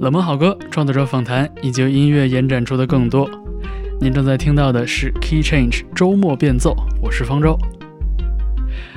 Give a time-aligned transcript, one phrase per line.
[0.00, 3.30] 冷门好歌、创作者访谈以及音乐延展出的更多。
[4.00, 7.54] 您正在听到的是 Key Change 周末变奏，我是方舟。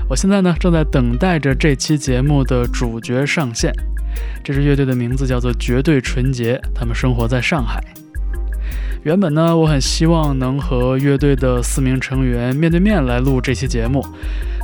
[0.09, 3.69] 我现在呢正在等待着这期节目的主角上线。
[4.45, 7.83] 这支乐队的名字叫做绝对纯洁，他们生活在上海。
[9.03, 14.01] 原本呢，我很希望能和乐队的四名成员面对面来录这期节目，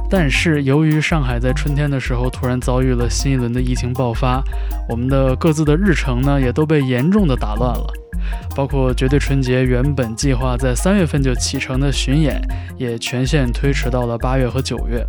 [0.10, 4.42] 但是由于上海在春天的时候突然遭遇了新一轮的疫情爆发，
[4.90, 7.94] 我们的各自的日程呢也都被严重的打乱了，
[8.56, 12.42] 包括绝对纯洁原本计划在三月份就启程的巡演，
[12.76, 15.06] 也全线推迟到了八月和九月。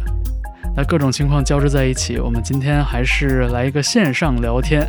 [0.76, 4.86] 那各种情况交织在一起，我们今天还是来一个线上聊天，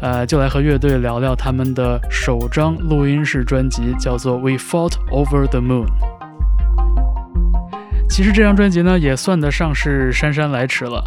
[0.00, 5.86] 呃，就来和乐队聊聊他们的首张录音室专辑，叫做《We Fought Over the Moon》。
[8.08, 11.04] 其实这张专辑呢，也算得上是姗姗来迟了。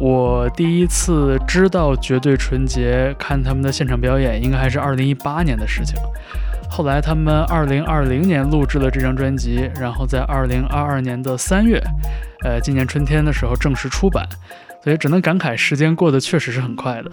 [0.00, 5.96] 我第一次知道绝对纯洁，看他们的现场表演，应该还是二零一八年的事情。
[6.68, 11.80] 后来他们二零二零年录制了这张专辑，然后在二零二二年的三月。
[12.44, 14.26] 呃，今年春天的时候正式出版，
[14.82, 17.10] 所以只能感慨时间过得确实是很快的。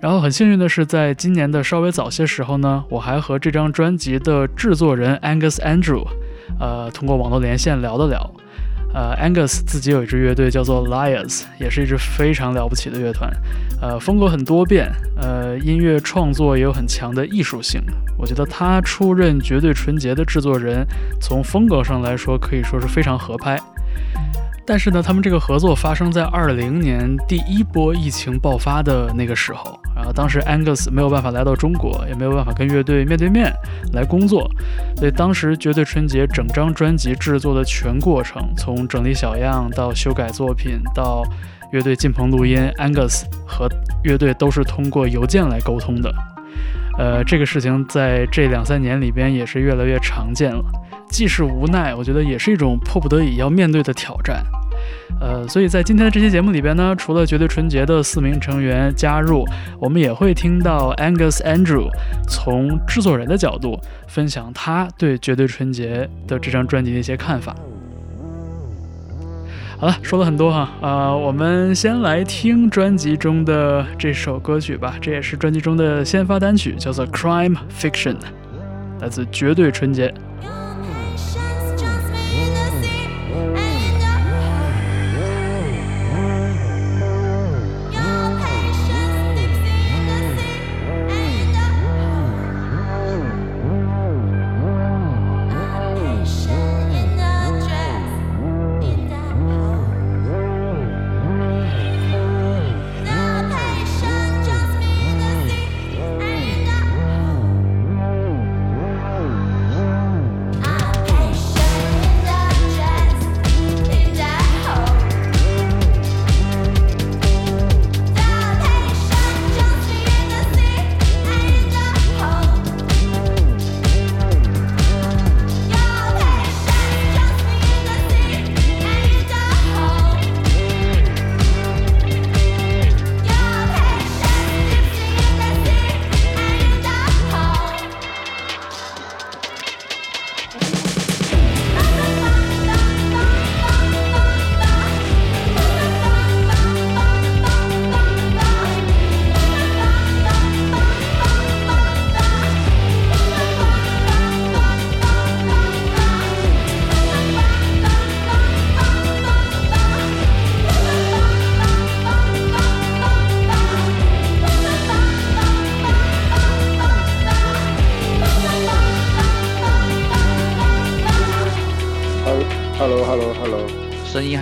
[0.00, 6.06] 然后很幸运的是，在今年的稍微早些时候呢，我还和这张专辑的制作人 Angus Andrew，
[6.58, 8.30] 呃，通过网络连线聊了聊。
[8.94, 13.30] 呃，Angus 自己有一支乐队叫做 Liars，也是一支非常了不起的乐团。
[13.82, 17.82] 呃，风格很多变，呃，音乐创作也有很强的艺术性。
[18.16, 20.86] 我觉得他出任绝对纯洁的制作人，
[21.20, 23.60] 从风格上来说可以说是非常合拍。
[24.66, 33.52] 但是呢，他们这个合作发生在二零年第一波疫情爆发的那个时候，然后当时 Angus 没有办法来到中国，也没有办法跟乐队面对面
[33.92, 34.48] 来工作，
[34.96, 41.24] 所以当时绝对纯洁整张专辑制作的全过程，从整理小样到修改作品到
[41.72, 43.68] 乐队进棚录音，Angus 和
[44.04, 46.14] 乐队都是通过邮件来沟通的。
[46.96, 50.64] 呃，这个事情在这两三年里边也是越来越常见了。
[51.10, 54.44] 既是无奈，我觉得也是一种迫不得已要面对的挑战。
[55.20, 59.44] 呃，所以在今天的这期节目里边呢，除了绝对纯洁的四名成员加入，
[59.80, 61.88] 我们也会听到 Angus Andrew
[62.28, 67.54] 从制作人的角度分享他对绝对纯洁的这张专辑的一些看法。
[69.80, 78.14] 好了，说了很多哈，呃，我们先来听专辑中的这首歌曲吧，这也是专辑中的先发单曲，叫做《Crime Fiction》，
[79.00, 80.12] 来自绝对纯洁。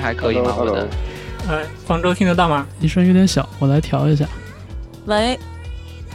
[0.07, 0.55] 还可以吗？
[0.57, 0.89] 我的，
[1.49, 2.65] 哎，方舟听得到吗？
[2.79, 4.25] 你声音有点小，我来调一下。
[5.07, 5.37] 喂，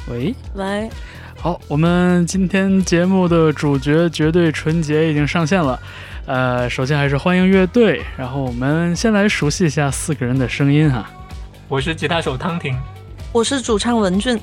[0.07, 0.89] 喂，喂。
[1.35, 5.77] 好，我们今天节目的主角绝对纯洁已经上线了。
[6.25, 11.11] 呃，首先还是欢迎乐队，然后我们先来熟悉一下四个人的声音哈。
[11.67, 12.73] 我是吉他手汤婷，
[13.33, 14.39] 我是主唱文俊，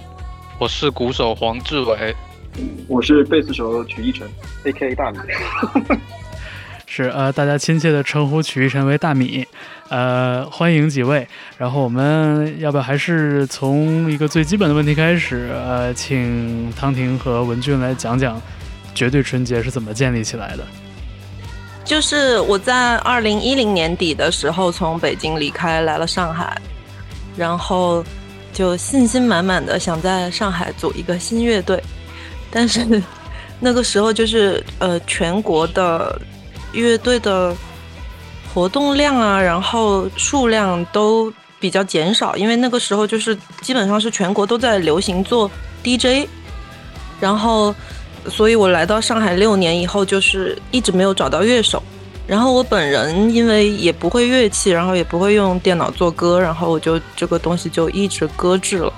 [0.59, 2.15] 我是鼓手黄志伟，
[2.87, 4.29] 我是贝斯手曲一晨
[4.65, 5.19] ，A.K.A 大米。
[6.91, 9.47] 是呃，大家亲切的称呼曲一晨为大米，
[9.91, 11.29] 呃，欢迎几位。
[11.59, 15.51] 然后我们要不要还是从一个最基本的问题开始？
[15.53, 18.41] 呃，请汤婷和文俊来讲讲
[18.95, 20.65] 绝对纯洁是怎么建立起来的。
[21.85, 26.59] 就是我在二零一零年底的时候从北京离开来了上海，
[27.37, 28.03] 然后
[28.53, 31.83] 就信心满满的想在上海组一个新乐队，
[32.51, 33.03] 但是
[33.61, 36.21] 那个时候就是呃全国的
[36.73, 37.55] 乐队的
[38.53, 45.51] 活动量啊，然后数量都比较减少，因为那个时候就是基本上是全国都在流行做
[45.83, 46.29] DJ，
[47.21, 47.75] 然后
[48.29, 51.83] 所以我来到上海六年以后，就是一直没有找到乐手。
[52.27, 58.93] 然后我本人因为也不会乐器，然后也不会用电脑做歌，然后我就这个东西就一直搁置了。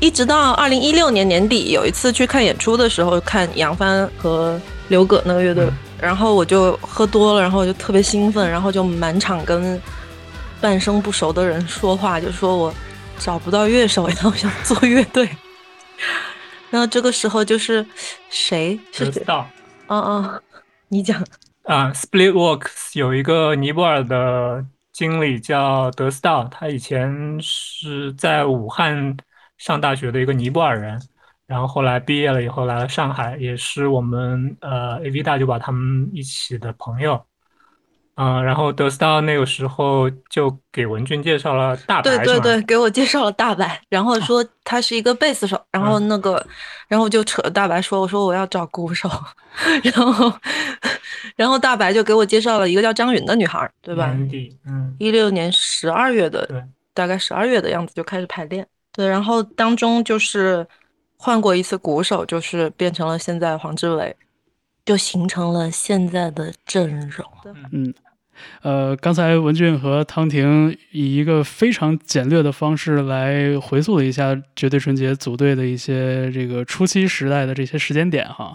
[0.00, 5.66] 一直到二零一六年年底，有一次去看演出的时候，看杨帆和刘葛那个乐队，
[6.02, 9.80] 然后我就喝多了，然后我就特别兴奋，然后就满场跟
[10.60, 12.74] 半生不熟的人说话，就说我
[13.18, 15.28] 找不到乐手，然后想做乐队。
[16.70, 17.86] 然后这个时候就是
[18.28, 19.22] 谁是谁？
[19.24, 19.48] 道，
[19.86, 20.42] 嗯嗯，
[20.88, 21.24] 你讲。
[21.62, 29.16] 啊，Splitworks 有一个尼泊尔的经理叫德斯道，他以前是在武汉
[29.56, 31.00] 上大学的一个尼泊尔人，
[31.52, 37.22] 然后后来毕业了以后来了上海，也是我们呃 AV 大就把他们一起的朋友。
[38.14, 46.42] 嗯，然后德斯道那个时候就给文俊介绍了大白，对对对，给我介绍了大白，然后说他是一个贝斯手，然后那个，
[46.88, 49.10] 然后就扯大白说，我说我要找鼓手，
[49.82, 50.32] 然后，
[51.36, 54.10] 然后大白就给我介绍了一个叫张云的女孩，对吧？
[54.66, 56.62] 嗯，一六年十二月的，对，
[56.94, 60.66] 大概十二月的样子就开始排练，对，然后当中就是
[61.22, 64.16] 换过一次鼓手，就是变成了现在黄志伟。
[64.84, 67.24] 就形成了现在的阵容。
[67.70, 67.94] 嗯，
[68.62, 78.52] 呃，刚才文俊和汤婷以一个非常简略的方式来回溯了一下绝对纯洁组队的一些这个初期时代的这些时间点哈。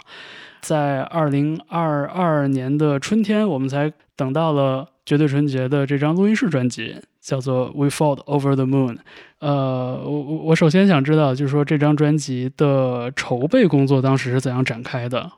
[0.60, 8.96] 在二零二二年的春天，我们才等到了绝对纯洁的这张录音室专辑，叫做《We Fought Over the Moon》。
[9.40, 15.30] 呃，我我我首先想知道，就是说这张专辑的筹备工作当时是怎样展开的？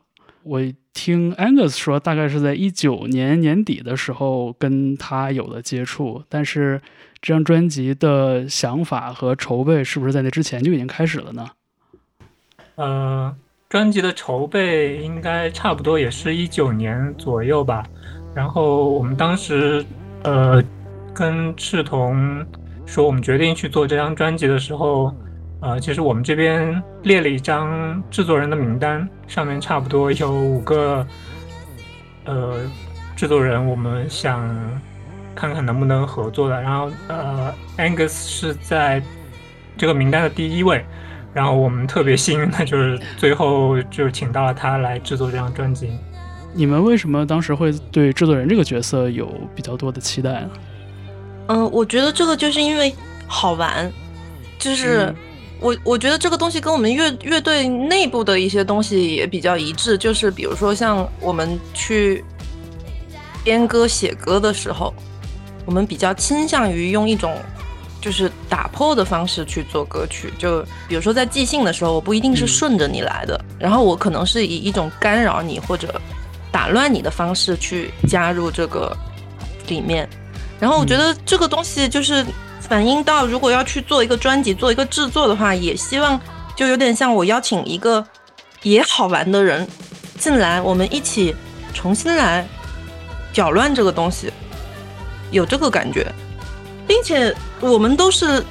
[0.43, 0.61] 我
[0.93, 6.79] 听 Angus 说，大概是在一九年年底的时候跟他有了接触，但是
[7.21, 11.47] 这张专辑的想法和筹备是不是在那之前就已经开始了呢？
[12.75, 13.35] 呃，
[13.67, 17.83] 专辑的筹备应该差不多也是一九年左右吧。
[18.35, 19.83] 然后我们当时
[20.23, 20.63] 呃
[21.19, 22.45] 跟赤瞳
[22.85, 25.13] 说，我们决定去做这张专辑的时候。
[25.61, 31.05] 呃，其实我们这边列了一张制作人的名单，上面差不多有五个，
[32.23, 32.61] 呃，
[33.13, 34.39] 制作人，我们想
[35.35, 36.61] 看看能不能合作的。
[36.61, 39.03] 然后，呃，Angus 是在
[39.75, 40.85] 这个名单的第一位，
[41.33, 45.91] 然后我们特别幸运的就是最后就请到了他来制作这张专辑。
[46.53, 50.49] 你们为什么当时会对制作人这个角色有比较多的期待呢？
[51.49, 52.95] 嗯，我觉得这个就是因为
[53.27, 53.91] 好玩，
[54.57, 55.13] 就是。
[55.61, 62.23] 我我觉得这个东西跟我们乐乐队内部的一些东西也比较一致，就是比如说像我们去
[63.43, 64.93] 编歌写歌的时候，
[65.65, 67.35] 我们比较倾向于用一种
[67.99, 70.31] 就是打破的方式去做歌曲。
[70.39, 75.99] 就比如说在即兴的时候，我不一定是顺着你来的，然后我可能是以一种干扰你或者
[76.53, 78.95] 打乱你的方式去加入这个
[79.67, 80.09] 里面。
[80.59, 82.25] 然后我觉得这个东西就是。
[82.61, 86.19] 反映到，如果要去做一个专辑、做一个制作的话，也希望
[86.55, 88.05] 就有点像我邀请一个
[88.61, 89.67] 也好玩的人
[90.19, 91.35] 进来，我们一起
[91.73, 92.45] 重新来
[93.33, 94.31] 搅乱这个东西，
[95.31, 96.05] 有这个感觉，
[96.85, 98.45] 并且我们都是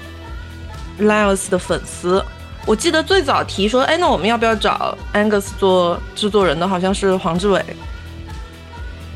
[0.98, 2.24] Lyles 的粉丝。
[2.66, 6.66] 我记得最早提说，哎，那我们要不要找 Angus 做制作人的？
[6.66, 7.64] 好像是黄志伟。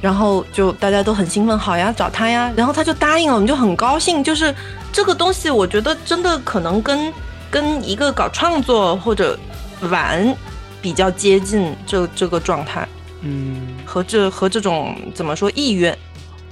[0.03, 2.53] 然后就大家都很兴奋，好呀，找他呀。
[2.57, 4.23] 然后他就答应了，我们就很高兴。
[4.23, 4.53] 就是
[4.93, 7.13] 这个东西，我觉得真的可能跟
[7.49, 9.39] 跟一个搞创作或者
[9.83, 10.37] 玩
[10.83, 12.87] 比较接近，这这个状态，
[13.21, 15.97] 嗯，和这和这种怎么说意愿，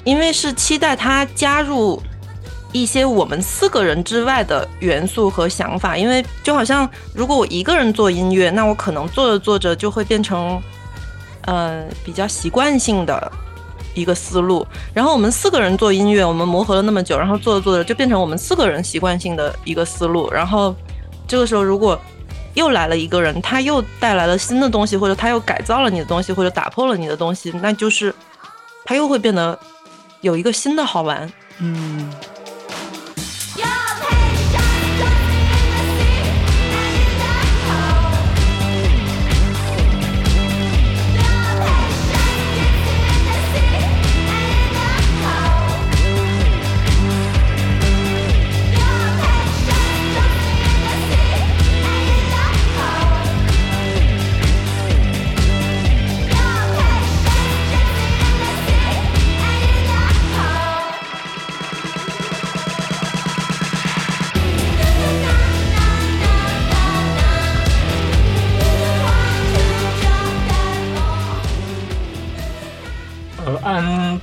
[0.05, 2.01] 因为是期待他加入
[2.71, 5.97] 一些我们四个人之外的元素和想法。
[5.97, 10.63] 因为就好像如果我一个人做音乐，那我可能做着做着就会变成。
[11.47, 13.33] 嗯，比较习惯性的
[13.95, 14.67] 一个思路。
[14.93, 20.31] 然后我们四个人做音乐，我们磨合了那么久，然后做着做着就变成我们四个人习惯性的一个思路。
[20.31, 20.75] 然后
[21.27, 21.99] 这个时候，如果
[22.55, 28.15] 又来了一个人，他又带来了新的东西，或者他又改造了你的东西，或者打破了你的东西，那就是
[28.85, 29.59] 他又会变得
[30.21, 31.31] 有一个新的好玩。
[31.59, 32.11] 嗯。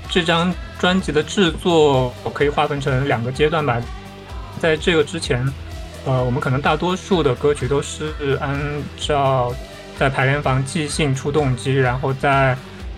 [0.10, 3.82] 这张专辑的制作我可以划分成两个阶段吧。
[4.60, 5.46] 在这个之前，
[6.06, 8.60] 呃，我们可能大多数的歌曲都是按
[8.98, 9.54] 照
[9.98, 12.58] 在排练房即兴出动机，然后在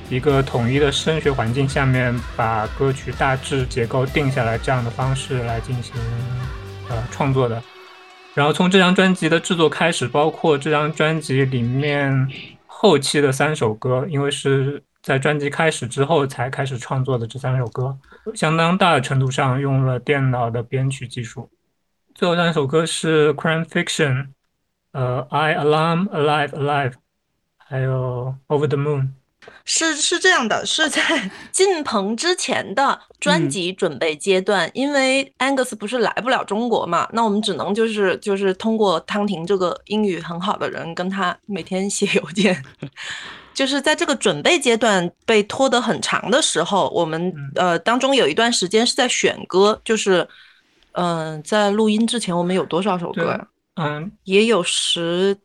[0.09, 5.93] 一个统一的声学环境下面把歌曲大致结构定下来这样的方式来进行
[6.89, 7.61] 呃创作的。
[8.33, 12.27] 然后从这张专辑的制作开始，包括这张专辑里面
[12.65, 17.97] 后期的三首歌，因为是在专辑开始之后才开始创作的这三首歌，
[18.35, 21.49] 相当大的程度上用了电脑的编曲技术。
[22.13, 24.13] 最后三首歌是《Crime Fiction》、
[24.91, 26.91] 呃，《I Alarm Alive Alive》，
[27.57, 29.01] 还有《Over the Moon》。
[29.65, 31.01] 是是这样的，是在
[31.51, 42.63] 进棚之前的专辑准备阶段，因为 Angus 不是来不了中国嘛，那我们只能就是就是通过汤婷这个英语很好的人跟他每天写邮件，
[43.59, 50.25] 就是在这个准备阶段被拖得很长的时候，我们呃当中有一段时间是在选歌，就是
[50.93, 53.47] 嗯在录音之前我们有多少首歌呀？
[53.75, 55.37] 嗯，也有十。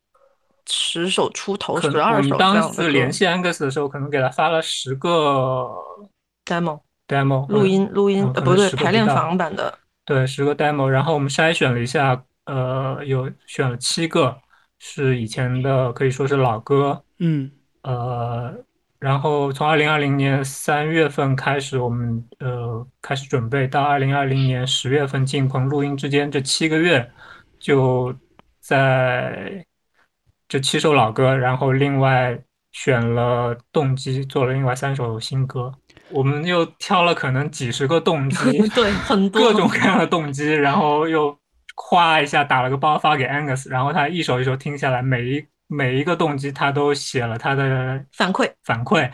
[0.66, 2.30] 十首出头，十二首。
[2.30, 5.68] 我们当时联系 Angus 的时候，可能给他发了十个
[6.49, 10.87] demo，demo 录音录音呃不对排练房版的，对十个 demo。
[10.87, 14.35] 然后我们筛选了一下，呃，有选了七个
[14.78, 17.04] 是以前的，可以说是老歌。
[17.18, 17.50] 嗯，
[17.85, 18.53] 呃，
[18.99, 27.11] 然后从二零二零年三月份开始，我们呃开始准备，到二零二零年十月份进棚录音之间这七个月，
[27.59, 28.14] 就
[28.61, 29.64] 在。
[30.47, 32.38] 这七首老歌，然后另外
[32.71, 35.73] 选了动机，做了另外三首新歌。
[36.11, 41.37] 我们又挑了可能几十个动机， 对，很 多各种各样的动机，然后又
[41.75, 49.11] 夸一下打了个包发给 Angus，然后他一首一首听下来，每一每一个动机他都写了他的反馈反馈。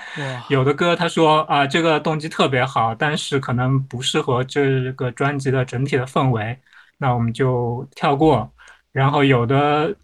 [0.48, 6.58] 有的歌他说啊，这个动机特别好，但是可能不适合这个专辑的整体的氛围，
[6.98, 8.52] 那我们就跳过。
[8.92, 9.94] 然后有的。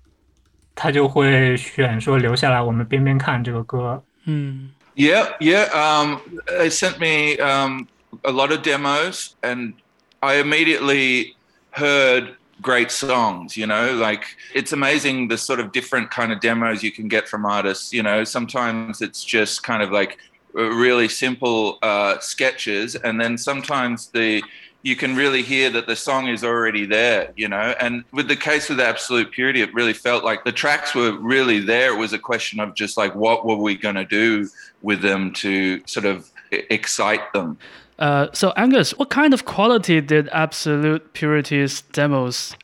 [0.78, 4.04] 他就会选说留下来，我们边边看这个歌。
[4.26, 5.64] 嗯，Yeah, yeah.
[5.70, 7.86] Um, they sent me um
[8.20, 9.72] a lot of demos, and
[10.20, 11.34] I immediately
[11.70, 13.56] heard great songs.
[13.56, 17.28] You know, like it's amazing the sort of different kind of demos you can get
[17.28, 17.92] from artists.
[17.92, 20.18] You know, sometimes it's just kind of like
[20.52, 24.42] really simple uh, sketches, and then sometimes the
[24.86, 27.74] you can really hear that the song is already there, you know.
[27.80, 31.58] And with the case with Absolute Purity, it really felt like the tracks were really
[31.58, 31.92] there.
[31.92, 34.48] It was a question of just like, what were we going to do
[34.82, 37.58] with them to sort of excite them?
[37.98, 42.54] Uh, so, Angus, what kind of quality did Absolute Purity's demos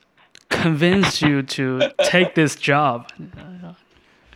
[0.51, 3.11] convince you to take this job?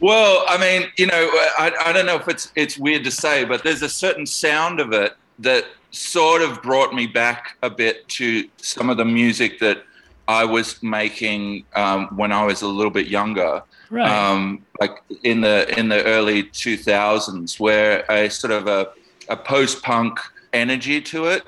[0.01, 3.45] Well, I mean, you know, I, I don't know if it's it's weird to say,
[3.45, 8.07] but there's a certain sound of it that sort of brought me back a bit
[8.09, 9.85] to some of the music that
[10.29, 14.11] I was making um, when I was a little bit younger, right.
[14.11, 18.89] um, like in the in the early 2000s, where a sort of a,
[19.29, 20.19] a post punk
[20.57, 21.43] energy to it.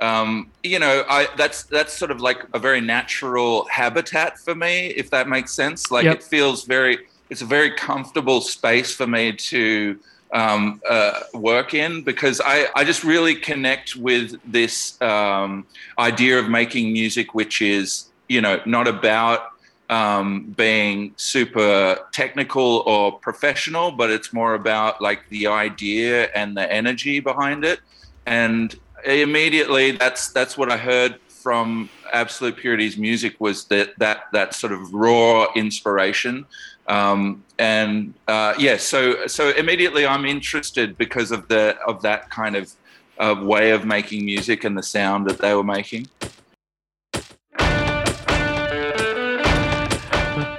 [0.00, 4.88] Um, you know, I that's that's sort of like a very natural habitat for me,
[4.88, 5.90] if that makes sense.
[5.90, 6.16] Like yep.
[6.16, 6.98] it feels very,
[7.30, 9.98] it's a very comfortable space for me to
[10.32, 15.66] um, uh, work in because I, I just really connect with this um,
[15.98, 19.50] idea of making music, which is, you know, not about
[19.90, 26.72] um, being super technical or professional, but it's more about like the idea and the
[26.72, 27.80] energy behind it
[28.25, 28.75] And
[29.05, 34.73] immediately that's that's what I heard from Absolute Purity's music was that that that sort
[34.73, 36.45] of raw inspiration
[36.87, 42.55] um, and uh, yeah, so so immediately I'm interested because of the of that kind
[42.55, 42.71] of
[43.17, 46.07] uh, way of making music and the sound that they were making.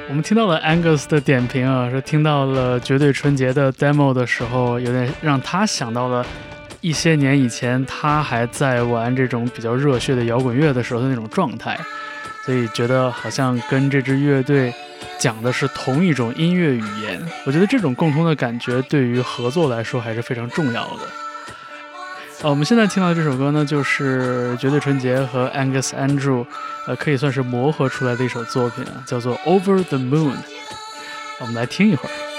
[0.09, 6.26] 我们听到了 Angus 的点评啊，说听到了绝对纯洁的 demo 的时候，有点让他想到了
[6.84, 11.80] 一些年以前他还在玩这种比较热血的摇滚乐的时候的那种状态，
[12.46, 14.74] 所以觉得好像跟这支乐队
[15.18, 21.08] 讲的是同一种音乐语言，我觉得这种共通的感觉对于合作来说还是非常重要的。
[22.42, 26.46] 呃，我们现在听到的这首歌呢，就是绝对纯洁和 Angus Andrew，
[26.86, 30.36] 呃，可以算是磨合出来的一首作品啊，叫做 Over the Moon。
[31.40, 32.33] 我们来听一会儿。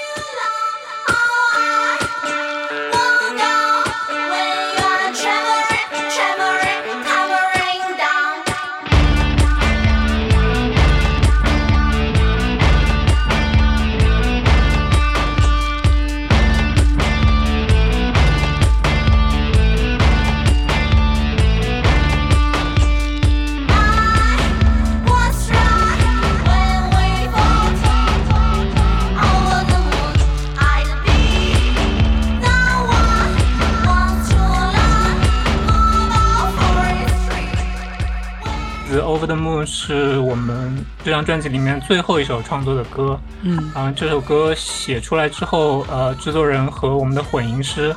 [39.67, 43.19] 是我们这张专辑里面最后一首创作的歌。
[43.43, 47.95] 嗯然后，这首歌写出来之后，呃，制作人和我们的混音师，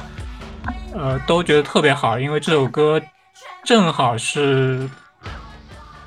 [0.94, 3.02] 呃，都觉得特别好，因为这首歌
[3.64, 4.90] 正好是，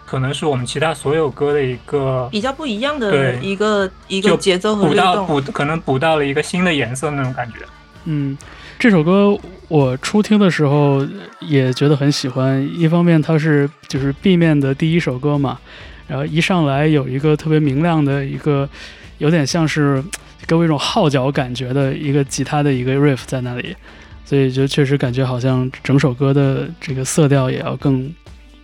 [0.07, 5.25] 可能是我们其他所有歌的一个比较不一样的一个一个节奏和律补到。
[5.25, 7.59] 补，可能补到了一个新的颜色那种感觉。
[8.05, 8.37] 嗯，
[8.81, 11.07] 这首歌我初听的时候
[11.41, 15.61] 也觉得很喜欢，一方面它是就是 B 面的第一首歌嘛，
[16.09, 18.67] 然后一上来有一个特别明亮的一个，
[19.19, 20.03] 有点像是
[20.47, 23.77] 给我一种号角感觉的一个吉他的一个 riff 在那里，
[24.25, 28.11] 所以就确实感觉好像整首歌的这个色调也要更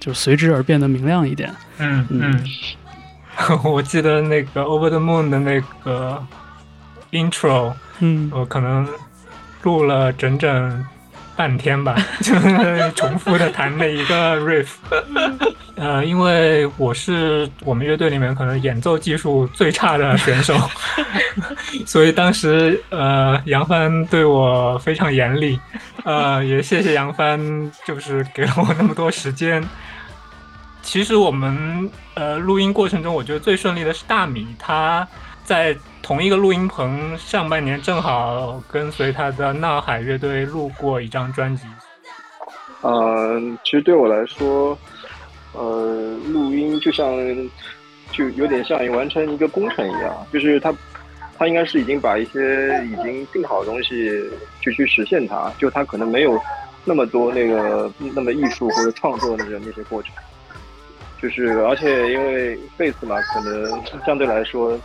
[0.01, 1.55] 就随之而变得明亮一点。
[1.77, 2.43] 嗯嗯。
[3.51, 6.27] 嗯， 我记得那个《Over the Moon》的那个
[7.13, 8.31] intro，嗯。
[8.33, 8.89] 我可能
[9.67, 10.87] 录了整整
[11.35, 14.69] 半天吧，就 是重复的弹了一个 riff。
[15.75, 20.55] 呃，因为我是我们乐队里面可能演奏技术最差的选手，
[21.85, 25.59] 所以当时呃杨帆对我非常严厉，
[26.05, 27.39] 呃也谢谢杨帆，
[27.85, 29.63] 就是给了我那么多时间。
[30.81, 35.07] 其实我们呃录音过程中，我觉得最顺利的是大米，他
[35.45, 41.67] 在同一个录音棚，上半年正好跟随他的闹海乐队录过一张专辑。
[42.83, 44.79] 嗯，其实对我来说，
[45.53, 47.13] 呃，录音就像
[48.13, 50.73] 就有点像完成一个工程一样，就是他
[51.37, 54.23] 他应该是已经把一些已经定好的东西
[54.61, 56.41] 就去实现它，就他可能没有
[56.85, 60.13] 那么多那个那么艺术或者创作的那那些过程。
[61.21, 64.79] 就是，而且因为贝斯嘛，可能相对来说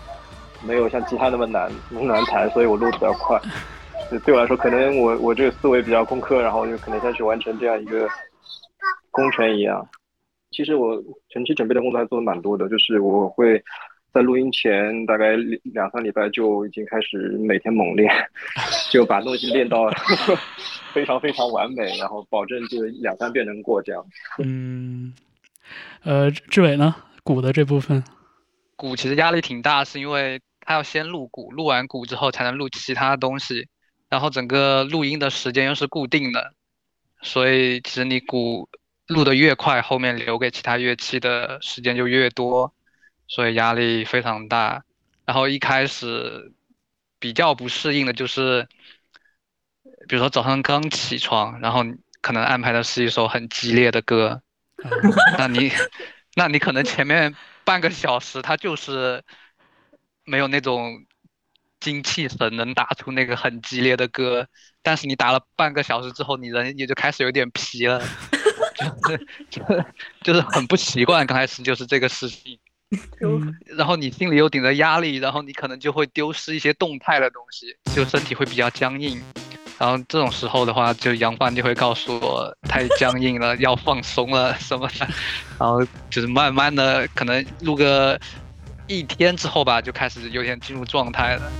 [0.65, 3.39] 没有像吉他那么难那么难弹，所以我录的比较快。
[4.12, 8.08] 就对我来说，可能我我这个思维比较工科，然后就可能像去完成这样一个
[9.10, 9.88] 工程一样。
[10.52, 13.63] 其实我前期准备的工作还做的蛮多的，就是我会
[14.13, 18.13] 在录音前大概两三礼拜就已经开始每天猛练，
[18.91, 19.89] 就把东西练到
[20.91, 24.06] 非常非常完美，然后保证就两三遍能过这样。
[24.39, 25.13] 嗯，
[26.04, 26.93] 呃，志伟呢？
[27.24, 28.04] 鼓的这部分，
[28.76, 33.67] 鼓其实压力挺大，是因为他要先录鼓，录完鼓之后才能录其他东西，
[34.07, 36.53] 然后整个录音的时间又是固定的，
[37.21, 38.69] 所以其实你鼓
[39.07, 42.73] 录的越快，后面留给其他乐器的时间就越多，
[43.27, 44.81] 所以压力非常大。
[45.25, 46.53] 然后一开始
[47.19, 48.65] 比较不适应的就是，
[50.07, 51.84] 比如说早上刚起床，然后
[52.21, 54.41] 可能安排的是一首很激烈的歌，
[55.38, 55.69] 那你，
[56.36, 59.21] 那你可能前面半个小时，它就是
[60.25, 61.03] 没有那种
[61.79, 64.47] 精气神能打出那个很激烈的歌，
[64.84, 67.99] 但是你打了半个小时之后，你人也就开始有点疲了，
[68.77, 69.86] 就是就是
[70.23, 72.60] 就是很不习惯，刚开始就是这个事情，
[73.21, 79.21] 嗯然后你心里又顶着压力，然后你可能就会丢失一些动态的东西，就身体会比较僵硬。
[79.79, 85.07] 然后这种时候的话，就杨帆就会告诉我太僵硬了，要放松了什么的。
[85.57, 88.19] 然后就是慢慢的，可能录个
[88.91, 91.51] 一天之后吧，就开始有点进入状态了。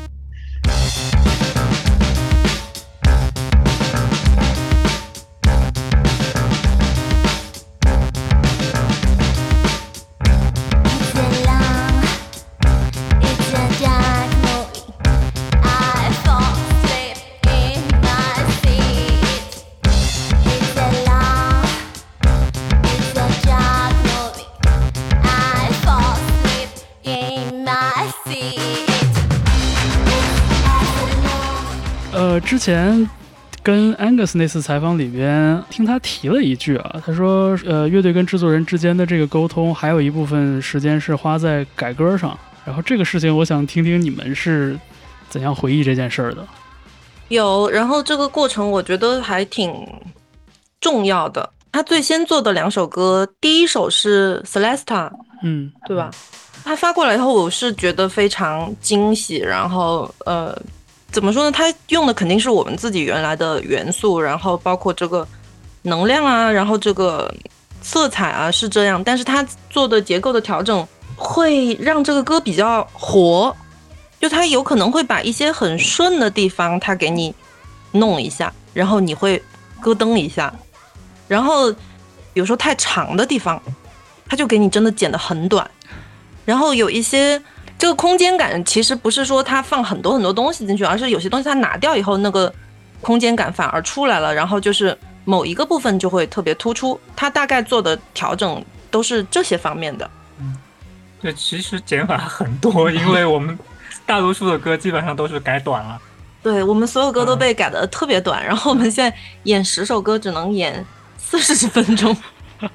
[32.52, 33.10] 之前
[33.64, 42.38] 跟 Angus 那次采访里边，听他提了一句啊，他说，呃，乐队跟制作人之间的这个沟通，还有一部分时间是花在改歌上。
[42.66, 44.78] 然后这个事情，我想听听你们是
[45.30, 46.46] 怎样回忆这件事儿的。
[47.30, 49.74] 有，然后这个过程我觉得还挺
[50.82, 51.50] 重要的。
[51.72, 55.10] 他最先做的两首歌，第一首是 Celesta，
[55.42, 56.12] 嗯对吧？
[56.66, 59.38] 他发过来以后，我是觉得非常惊喜。
[59.38, 60.54] 然后，呃，
[61.12, 61.52] 怎么说呢？
[61.52, 65.28] 他用的肯定是我们自己原来的元素，然后包括这个
[65.82, 67.34] 能量啊，然后这个
[67.82, 73.54] 色彩啊是这样，但是他做的结构的调整会让这个歌比较活，
[74.22, 77.36] 就他有可能会把一些很顺的地方，他给你
[77.92, 79.42] 弄一下，然后你会
[79.82, 80.54] 咯噔一下，
[81.28, 81.70] 然后
[82.34, 83.62] 比如说太长的地方，
[84.26, 85.70] 他就给你真的剪得很短。
[86.46, 87.42] 然后有一些
[87.82, 92.54] 这个空间感，其实不是说它放很多很多东西进去，而是有些东西它拿掉以后，那个
[93.02, 94.32] 空间感反而出来了。
[94.32, 97.00] 然后就是某一个部分就会特别突出。
[97.16, 100.08] 它大概做的调整都是这些方面的。
[100.40, 100.56] 嗯
[101.20, 103.58] 对，其实减法很多，因为我们
[104.06, 106.00] 大多数的歌基本上都是改短了。
[106.44, 110.86] 对我们所有歌都嗯被改的特别短，然后我们现在演十首歌只能演
[111.18, 112.16] 四十分钟。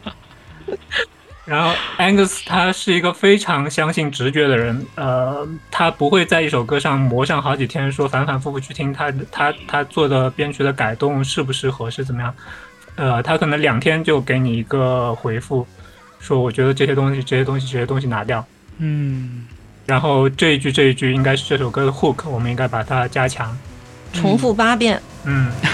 [1.47, 12.35] 然后 Angus 他是一个非常相信直觉的人，呃，他不会在一首歌上磨上好几天，说反反复复去听他他他做的编曲的改动适不适合是怎么样，
[12.97, 15.65] 呃，他可能两天就给你一个回复，
[16.19, 18.45] 说我觉得这些东西这些东西这些东西拿掉，
[18.79, 19.47] 嗯，
[19.87, 23.57] 然后这一句这一句应该是这首歌的 hook，我们应该把它加强，
[24.13, 25.49] 重复八遍，嗯。
[25.63, 25.71] 嗯，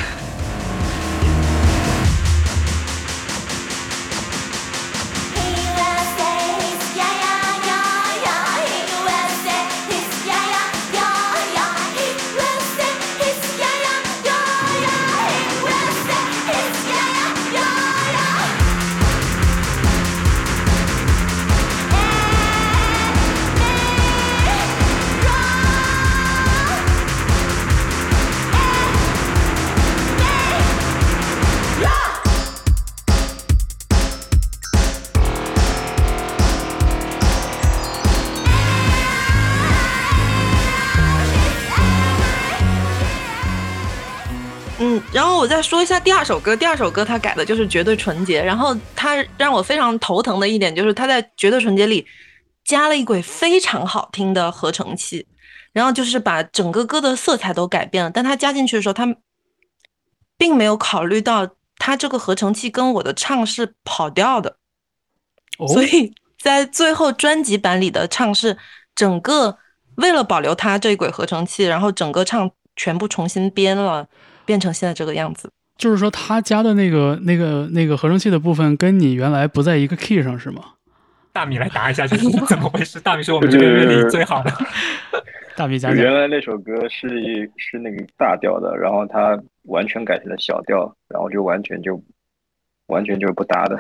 [45.63, 52.05] 说一下第二首歌，第二首歌他改的就是《绝对纯洁》，然后他让我非常头疼的一点就是他在《绝对纯洁》里
[52.65, 55.27] 加了一轨非常好听的合成器，
[55.73, 59.07] 然后就是把整个歌的色彩都改变了，但他加进去的时候，他
[60.37, 61.49] 并没有考虑到
[61.79, 64.57] 他这个合成器跟我的唱是跑调的，
[65.59, 68.57] 哦，所以在最后专辑版里的唱是
[68.95, 69.59] 整个
[69.97, 74.09] 为了保留他这一轨合成器，然后整个唱全部重新编了，
[74.45, 75.51] 变成现在这个样子。
[75.77, 80.63] 就是说他加的那个那个那个合成器的部分跟你原来不在一个 key 上是吗？
[81.33, 83.01] 大米来答一下，这是 怎么回事？
[83.01, 84.53] 大米是我们这个乐里最好的。
[85.57, 86.15] 大米讲讲原。
[86.15, 92.01] 来那首歌是是那个大调的，然后他完全改成了小调，然后就完全就
[92.87, 93.79] 完全就是不搭的。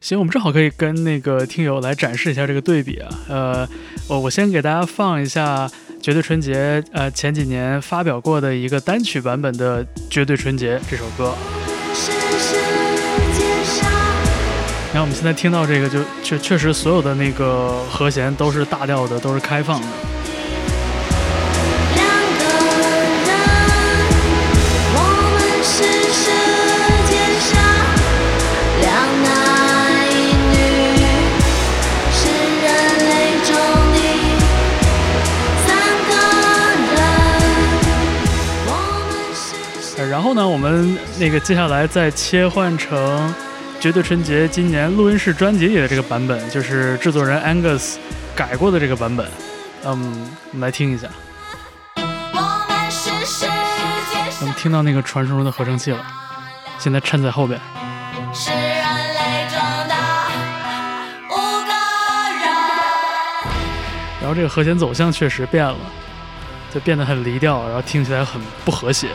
[0.00, 3.08] 行，我们正好可以跟那个听友来展示一下这个对比啊。
[3.28, 3.68] 呃，
[4.08, 5.66] 我我先给大家放一下
[6.02, 11.32] 《绝对纯洁》呃前几年发表过的一个单曲版本的《绝对纯洁》这首歌。
[14.92, 19.86] 然后我们现在听到这个就确确实所有的那个和弦都是大调的，都是开放的。
[40.22, 43.34] 然后呢，我们那个接下来再切换成
[43.80, 47.96] 绝对纯洁今年录音室专辑里的这个版本，就是制作人 Angus
[48.36, 49.26] 改过的这个版本。
[49.82, 51.08] 嗯，我们来听一下。
[51.96, 53.50] 我们是世界
[54.42, 56.00] 我们听到那个传说中的合成器了，
[56.78, 57.60] 现在衬在后边。
[58.32, 59.58] 是人类中
[59.88, 59.94] 的
[61.30, 61.34] 五
[61.66, 61.72] 个
[62.38, 62.54] 人。
[64.20, 65.76] 然后这个和弦走向确实变了，
[66.72, 69.08] 就变得很离调，然后听起来很不和谐。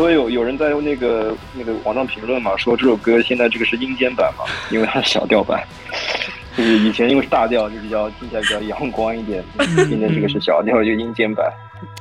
[0.00, 5.62] 所以有有人在用那个那个网上评论嘛，说这首歌现在这个是阴间版嘛，因为它是小调版，
[6.56, 11.52] 就是以前因为是大调，就比较听起来比较阳光一点，现在这个是小调，就阴间版。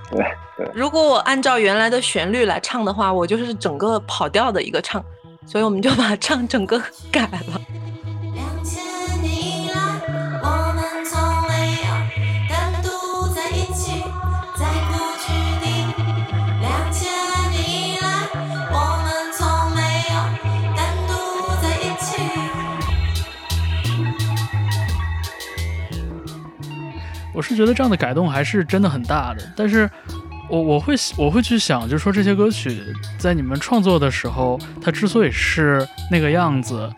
[0.10, 5.04] 对对，如果我按照原来的旋律来唱的话，我就是整个跑调的一个唱，
[5.46, 6.82] 所以我们就把唱整个
[7.12, 7.62] 改了。
[27.40, 29.90] 我是觉得这样的改动还是真的很大的，但是
[30.50, 32.84] 我我会我会去想，就是说这些歌曲
[33.18, 36.94] 在你们创作的时候，它之所以是那个样子，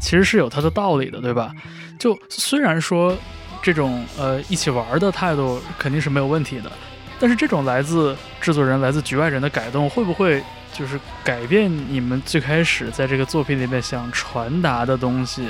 [0.00, 1.54] 其实是有它的道理的，对吧？
[1.96, 3.16] 就虽然说
[3.62, 6.72] 这种呃一起玩的态度肯定是没有问题的，
[7.20, 15.46] 但是这种来自制作人、来自局外人的改动，会不会就是改变你们最开始在这个作品里面想传达的东西？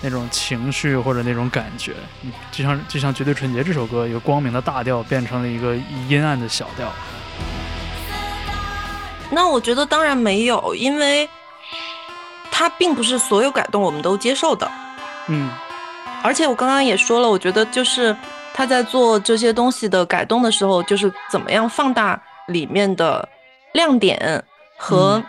[0.00, 5.76] 那种情绪或者那种感觉，你就像就像《绝对纯洁》这首歌，一个光明的大调变成了一个
[6.08, 6.90] 阴暗的小调。
[9.30, 11.28] 那我觉得当然没有，因为
[12.50, 14.70] 它并不是所有改动我们都接受的。
[15.26, 15.50] 嗯
[16.22, 18.16] 而且我刚刚也说了，我觉得就是
[18.52, 23.28] 他在做这些东西的改动的时候，就是怎么样放大里面的
[23.72, 24.42] 亮点
[24.76, 25.22] 和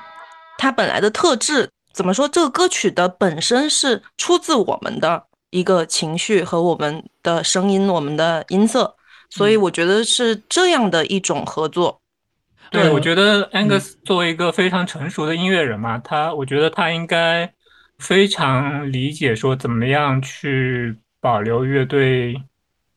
[0.57, 2.29] 它本来的特质，怎么说？
[2.29, 8.95] 这个歌曲的本身是出自我们的一个情绪和我们的声音、我们的音色，
[9.29, 11.99] 所以我觉得是这样的一种合作。
[12.71, 17.53] 对，呃我觉得 Angus 作为一个非常成熟的音乐人嘛，他我觉得他应该
[17.97, 22.41] 非常理解说怎么样去保留乐队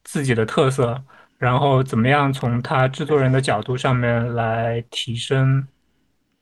[0.04, 1.02] 自己的特色，
[1.38, 5.66] 然后怎么样从他制作人的角度上面来提升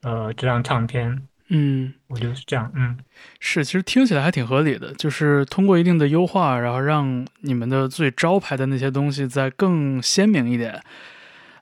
[0.02, 1.26] 呃这张唱片。
[1.52, 2.96] 嗯，我觉得是这样，嗯，
[3.40, 10.80] 是，其实听起来还挺合理的，就是通过一定的优化，然后让你们的最招牌的那些东西再更鲜明一点。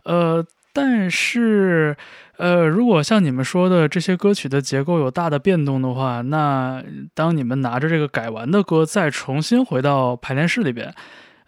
[0.04, 1.96] 呃，但是，
[2.36, 10.94] 呃，如果像你们说的这些歌曲的结构有大的变动的话，那当你们拿着这个改完的歌再重新回到排练室里边，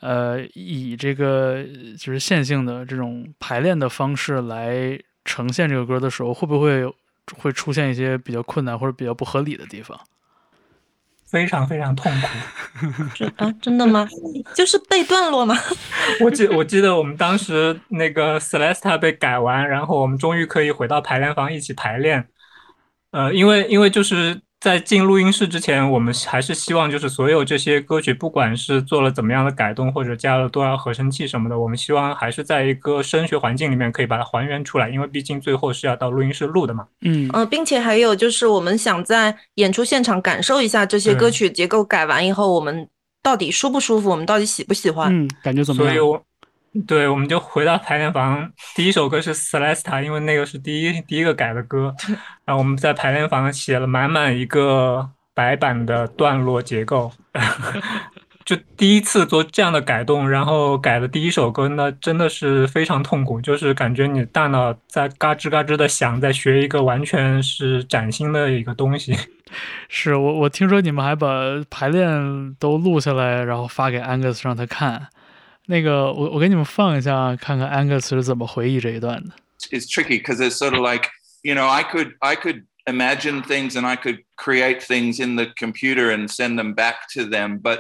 [0.00, 1.62] 呃，以这个
[1.98, 6.90] 就是线性的这种排练的方式来呈现这个歌的时候，会不会
[7.36, 9.98] 会出现一些比较困难或者比较不合理的地方？
[11.26, 12.28] 非常非常痛苦。
[13.14, 14.08] 真啊，真的吗？
[14.54, 15.56] 就是背段落吗？
[16.20, 22.28] 我记我记得我们当时那个 Celesta 被改完，然后我们终于可以回到排练房一起排练。
[23.12, 36.86] 呃，因为因为就是在进录音室之前，我们还是希望就是所有这些歌曲，不管是做了怎么样的改动，或者加了多少合成器什么的，我们希望还是在一个声学环境里面可以把它还原出来，因为毕竟最后是要到录音室录的嘛。
[37.00, 42.86] 嗯呃，并且还有就是，我们想在演出现场感受一下这些歌嗯曲结构改完以后，我们
[43.22, 45.10] 到底舒不舒服，我们到底喜不喜欢。
[45.10, 45.94] 嗯，感觉怎么样？
[45.94, 46.22] 所以我，
[46.86, 51.92] 对，我们就回到排练房，第一首歌是 Celesta，因为那个是第一第一个改的歌，
[52.44, 57.10] 然后我们在排练房写了满满一个白板的段落结构，
[58.46, 69.16] 就第一次做这样的改动，然后改的第一首歌，那真的是非常痛苦，就是感觉你大脑在嘎吱嘎吱的响，在学一个完全是崭新的一个东西。
[69.90, 71.26] 是我我听说你们还把
[71.68, 75.08] 排练都录下来，然后发给 Angus 让他看。
[75.69, 79.31] 那个我我给你们放一下，看看 Angus 是怎么回忆这一段的。
[79.71, 81.09] it's tricky because it's sort of like
[81.43, 85.47] you know i could i could imagine things and i could create things in the
[85.57, 87.79] computer and send them back to them but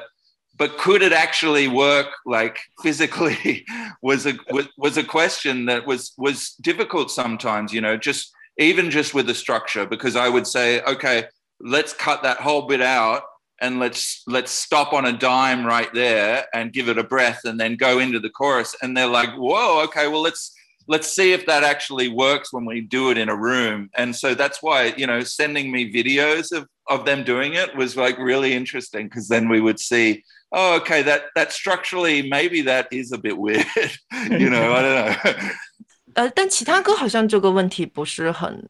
[0.57, 3.63] but could it actually work like physically
[4.01, 8.89] was a was, was a question that was was difficult sometimes you know just even
[8.89, 11.25] just with the structure because i would say okay
[11.59, 13.21] let's cut that whole bit out
[13.61, 17.59] and let's let's stop on a dime right there and give it a breath and
[17.59, 20.53] then go into the chorus and they're like whoa okay well let's
[20.87, 24.35] let's see if that actually works when we do it in a room and so
[24.35, 28.53] that's why you know sending me videos of of them doing it was like really
[28.53, 33.17] interesting because then we would see oh okay that that structurally maybe that is a
[33.17, 33.65] bit weird
[34.29, 35.15] you know i don't know
[36.15, 38.65] 呃，但其他歌好像这个问题不是很，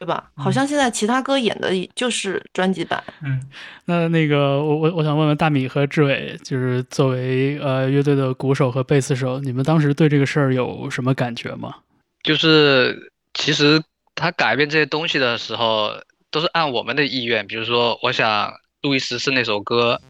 [0.00, 0.30] 对吧？
[0.34, 3.04] 好像现在其他歌演的就是专辑版。
[3.22, 3.38] 嗯。
[3.84, 11.74] 那那个我我我想问问大米和志伟，就是作为呃乐队的鼓手和贝斯手，你们当时对这个事儿有什么感觉吗？
[12.22, 13.78] 就是其实
[14.14, 15.92] 他改变这些东西的时候，
[16.30, 17.46] 都是按我们的意愿。
[17.46, 20.00] 比如说，我想路易十四那首歌，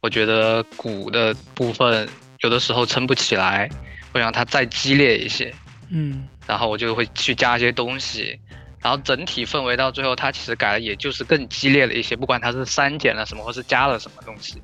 [0.00, 2.08] 我觉得鼓的部分
[2.40, 3.68] 有的时候撑不起来，
[4.14, 5.54] 我想它再激烈一些，
[5.90, 8.38] 嗯然后我就会去加一些东西，
[8.84, 14.62] 然后整体氛围到最后，它其实改的也就是更激烈了一些，不管它是删减了什么，或是加了什么东西，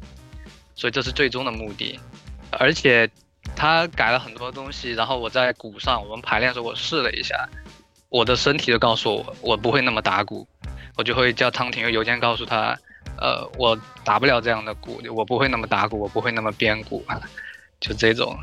[0.75, 1.99] 所以这是最终的目的。
[2.51, 3.09] 而且
[3.57, 7.49] 他改了很多东西，然后我在鼓上，我们排练的时候我试了一下，
[8.11, 10.47] 我的身体就告诉我，我不会那么打鼓，
[10.99, 12.79] 我就会叫汤婷用邮件告诉他，
[13.17, 17.03] 呃，我打不了这样的鼓，我不会那么打鼓，我不会那么编鼓，
[17.81, 18.39] 就这种。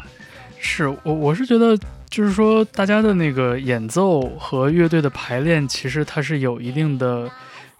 [0.60, 1.78] 是我我是觉得，
[2.10, 7.30] 就是说大家的那个演奏和乐队的排练，其实它是有一定的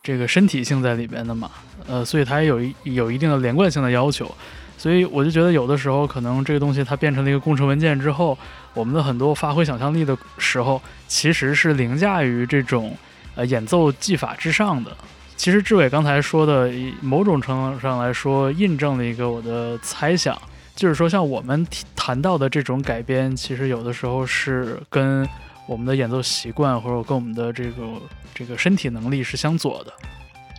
[0.04, 1.50] 这个身体性在里边的嘛，
[1.88, 4.30] 呃，所以它也有一有一定的连贯性的要求。
[4.78, 8.38] 所以我就觉得有的时候可能这个东西它变成了一个工程文件之后，
[8.76, 12.96] 我们的很多发挥想象力的时候，其实是凌驾于这种
[13.34, 14.96] 呃演奏技法之上的。
[15.36, 20.40] 其实志伟刚才说的，某种程度上来说，印证了一个我的猜想，
[20.78, 25.28] 就是说像我们提谈到的这种改编，其实有的时候是跟
[25.68, 27.84] 我们的演奏习惯或者跟我们的这个
[28.34, 29.92] 这个身体能力是相左的。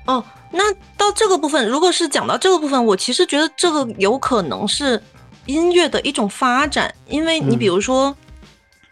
[0.04, 5.02] 哦，那到这个部分，如果是讲到这个部分，我其实觉得这个有可能是
[5.46, 8.14] 音乐的一种发展，因为你嗯比如说。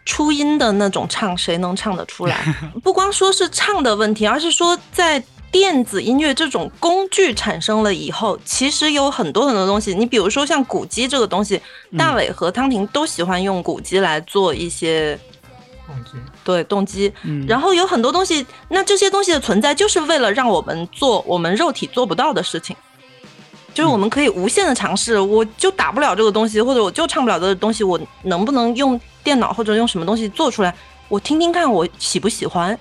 [0.09, 2.55] 初音的那种唱，谁能唱得出来？
[2.81, 5.21] 不光说是唱的问题，而是说在
[5.59, 9.95] 电子音乐这种工具产生了以后，其实有很多很多东西。
[9.95, 11.59] 你比如说像鼓机这个东西，
[11.97, 15.19] 大伟和汤婷都喜欢用鼓机来做一些
[15.87, 16.11] 动机。
[16.45, 17.11] 对动机。
[17.23, 22.77] 嗯，然后有很多东西，那这些东西的存在就是为了让我们做我们肉体做不到的事情，
[23.73, 25.19] 就是我们可以无限的尝试。
[25.19, 30.77] 我就打不了这个东西，或者我就唱不了这个东西，我能不能用电脑或者用什么东西做出来？
[31.09, 32.79] 我听听看，我喜不喜欢？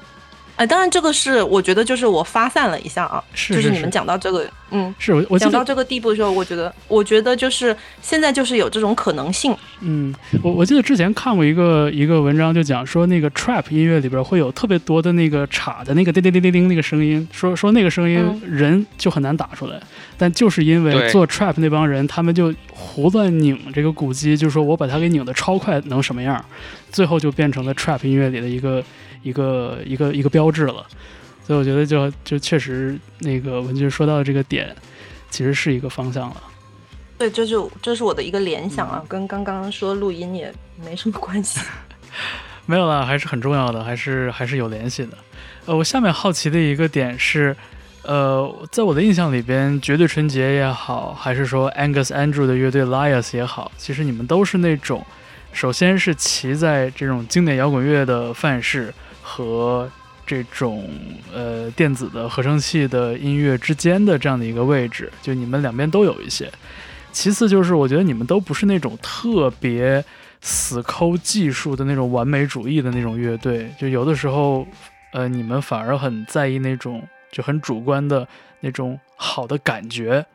[0.55, 19.77] 哎，当然这个是我觉得就是我发散了一下啊，是就是你们讲到这个，嗯，是我我讲到这个地步的时候，我觉得我觉得就是现在就是有这种可能性，嗯，我我记得之前看过一个一个文章，就讲说那个 trap 音乐里边会有特别多的那个叉的那个叮叮叮叮叮那个声音，说说那个声音嗯人就很难打出来，
[20.17, 26.43] 但就是因为做 trap 那帮人，他们就胡乱拧这个鼓机，就说我把它给拧的超快，能什么样？
[26.91, 28.81] 最后就变成了 trap 音乐里的一个
[29.25, 30.85] 一个一个一个标志了。
[31.45, 34.75] 所以我觉得就就确实那个文君说到的这个点，
[35.29, 36.37] 其实是一个方向了。
[37.17, 41.59] 对，这就这是我的一个联想啊，跟刚刚说录音也没什么关系。
[42.67, 45.17] 没有啦，还是很重要的，还是还是有联系的。
[45.65, 47.55] 呃，我下面好奇的一个点是，
[48.01, 55.05] 呃，在我的印象里边，绝对纯洁也好，还是说 Angus Andrew 的乐队 Lias 也好，其实你们都是那种，
[55.53, 58.91] 首先是骑在这种经典摇滚乐的范式
[59.27, 59.89] 和
[60.23, 60.87] 这种
[61.33, 66.47] 呃电子的合成器的音乐之间的这样的一个位置，就你们两边都有一些。
[67.11, 70.03] 其次就是我觉得你们都不是那种特别
[70.41, 74.67] 死抠技术的那种完美主义的那种乐队，就有的时候，
[75.11, 78.27] 呃，你们反而很在意那种就很主观的
[78.59, 80.25] 那种好的感觉。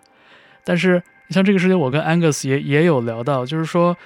[0.65, 3.97] 但是像这个事情，我跟 Angus 也也有聊到，就是说，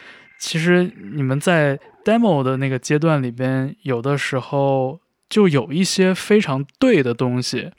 [0.47, 7.73] 其实你们在 demo 的那个阶段里边，有的时候就有一些非常对的东西，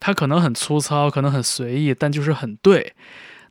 [0.00, 2.92] 它可能很粗糙，可能很随意，但就是很对。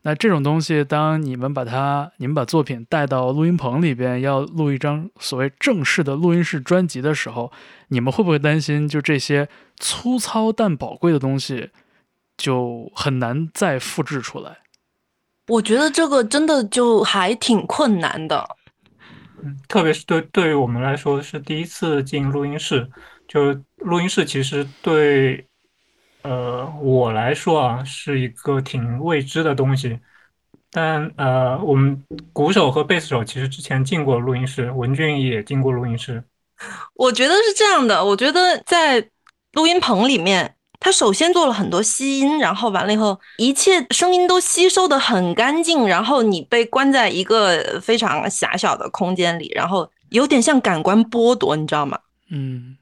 [0.02, 7.50] 那这种东西，当你们把它，你们把作品带到录音棚里边，要录一张所谓正式的录音室专辑的时候，
[7.88, 11.70] 你们会不会担心，就这些粗糙但宝贵的东西，
[12.36, 14.58] 就很难再复制出来？
[15.52, 18.48] 我觉得这个真的就还挺困难的。
[19.44, 22.90] 嗯，特别是对对于我们来说是第一次进录音室，
[23.28, 25.46] 就录音室其实对
[26.22, 30.00] 呃我来说啊是一个挺未知的东西。
[30.74, 36.24] 但呃，我们鼓手和贝斯手其实之前进过录音室，文俊也进过录音室。
[36.94, 39.06] 我觉得是这样的，我觉得在
[39.52, 52.00] 录音棚里面，他首先做了很多吸音，然后完了以后，一切声音都吸收的很干净，然后你被关在一个非常狭小的空间里，然后有点像感官剥夺，你知道吗？
[52.32, 52.78] 嗯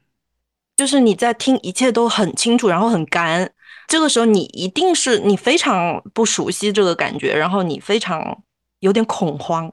[0.78, 3.52] 就是你在听，一切都很清楚，然后很干。
[3.86, 8.42] 这个时候你一定是你非常不熟悉这个感觉，然后你非常
[8.78, 9.70] 有点恐慌。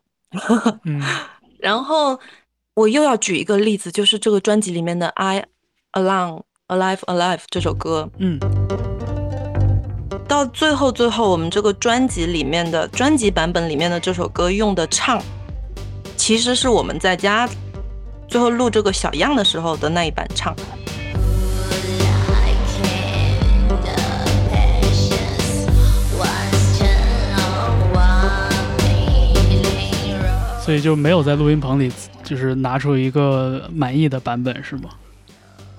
[0.83, 1.01] 嗯
[1.59, 2.19] 然后
[2.73, 5.45] 我又要举一个例子，就是这个专辑里面的《I
[5.93, 8.37] Alone Alive Alive》这首歌，嗯
[10.27, 15.21] 到最后最后我们这个专辑里面的专辑版本里面的这首歌用的唱，
[16.17, 17.47] 其实是我们在家
[18.27, 20.53] 最后录这个小样的时候的那一版唱。
[30.59, 31.89] 所以就没有在录音棚里
[32.25, 34.89] 就是拿出一个满意的版本，是吗？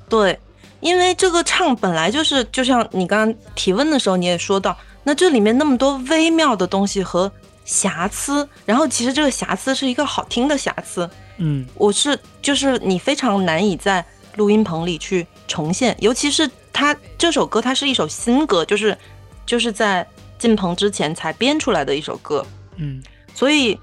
[0.09, 0.39] 对，
[0.81, 7.31] 因为这个唱本来就是，就像你刚刚提问的时候你也说到，那这里面那么多微妙的东西和
[7.65, 11.09] 瑕疵，然后其实这个瑕疵是一个好听的瑕疵，
[11.39, 11.67] 嗯。
[11.75, 14.05] 我是就是你非常难以在
[14.37, 18.97] 录音棚里去重现，尤其是它这首歌，它是一首新歌，就是
[19.45, 20.07] 就是在
[20.39, 23.03] 进棚之前才编出来的一首歌，嗯。
[23.35, 23.79] 所以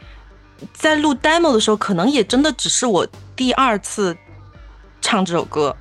[0.74, 4.16] 在录 demo 的时候，可能也真的只是我第二次
[5.02, 5.76] 唱这首歌。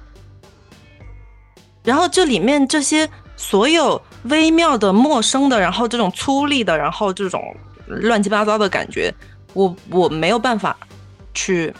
[1.84, 7.54] 然后这里面这些所有微妙的、陌生的，然后这种粗粝的，然后这种
[7.86, 9.14] 乱七八糟的感觉，
[9.52, 10.76] 我我没有办法
[11.34, 11.72] 去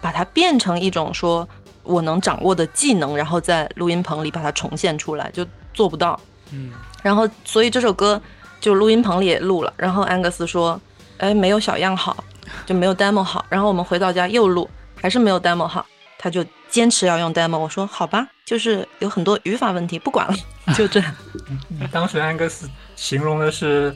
[0.00, 1.48] 把它变成一种说
[1.82, 6.20] 我能掌握的技能，然后在录音棚里把它重现出来，就做不到。
[6.52, 6.70] 嗯
[7.02, 8.20] 然后所以这首歌
[8.60, 10.78] 就录音棚里也录了，然后安格斯说，
[11.18, 12.24] 哎，没有小样好，
[12.66, 13.46] 就没有 demo 好。
[13.48, 14.68] 然后我们回到家又录，
[15.00, 15.86] 还是没有 demo 好，
[16.18, 17.56] 他就坚持要用 demo。
[17.56, 20.34] 我说好吧，就是有很多语法问题，不管了，
[20.74, 21.14] 就这样。
[21.92, 23.90] 当时安格斯形容的是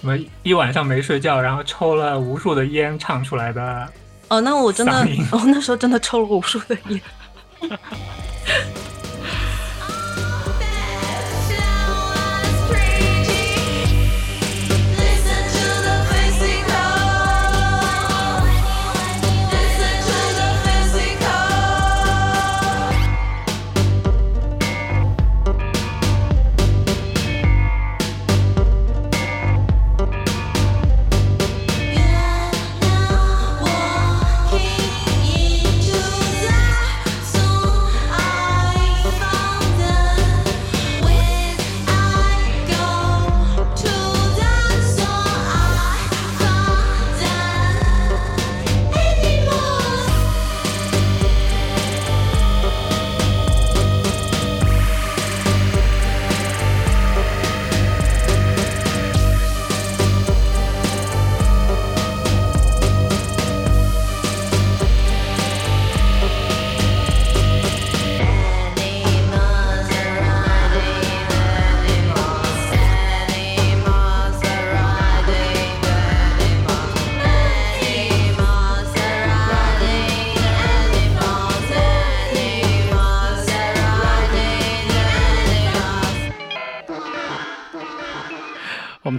[0.00, 3.88] 什么一晚上没睡觉，然后抽了无数的烟唱出来的。
[4.28, 7.00] 哦，那我真的嗓音， 我、那时候真的抽了无数的烟。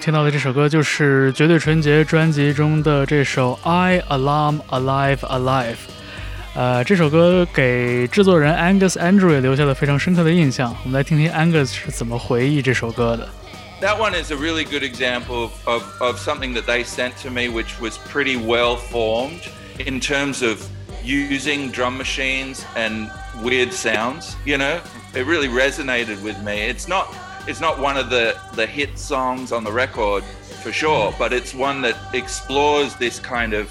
[0.09, 5.75] 听到的这首歌就是《绝对纯洁》专辑中的这首《I Alarm Alive Alive》。
[6.55, 10.75] 呃，这首歌给制作人 Angus Andrew 也留下了非常深刻的印象。
[10.85, 13.29] 我们来听听 Angus 是怎么回忆这首歌的。
[13.83, 17.29] That one is a really good example of, of, of something that they sent to
[17.29, 19.43] me, which was pretty well formed
[19.85, 20.61] in terms of
[21.05, 23.11] using drum machines and
[23.43, 24.37] weird sounds.
[24.47, 24.79] You know,
[25.15, 26.71] it really resonated with me.
[26.71, 27.09] It's not
[27.47, 30.25] it's not one of the the hit songs on the record
[30.63, 33.69] for sure, but it's one that explores this kind of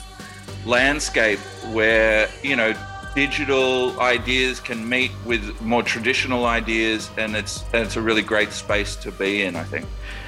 [0.66, 1.40] landscape
[1.74, 2.74] where you know
[3.16, 8.96] digital ideas can meet with more traditional ideas and it's it's a really great space
[8.96, 9.86] to be in i think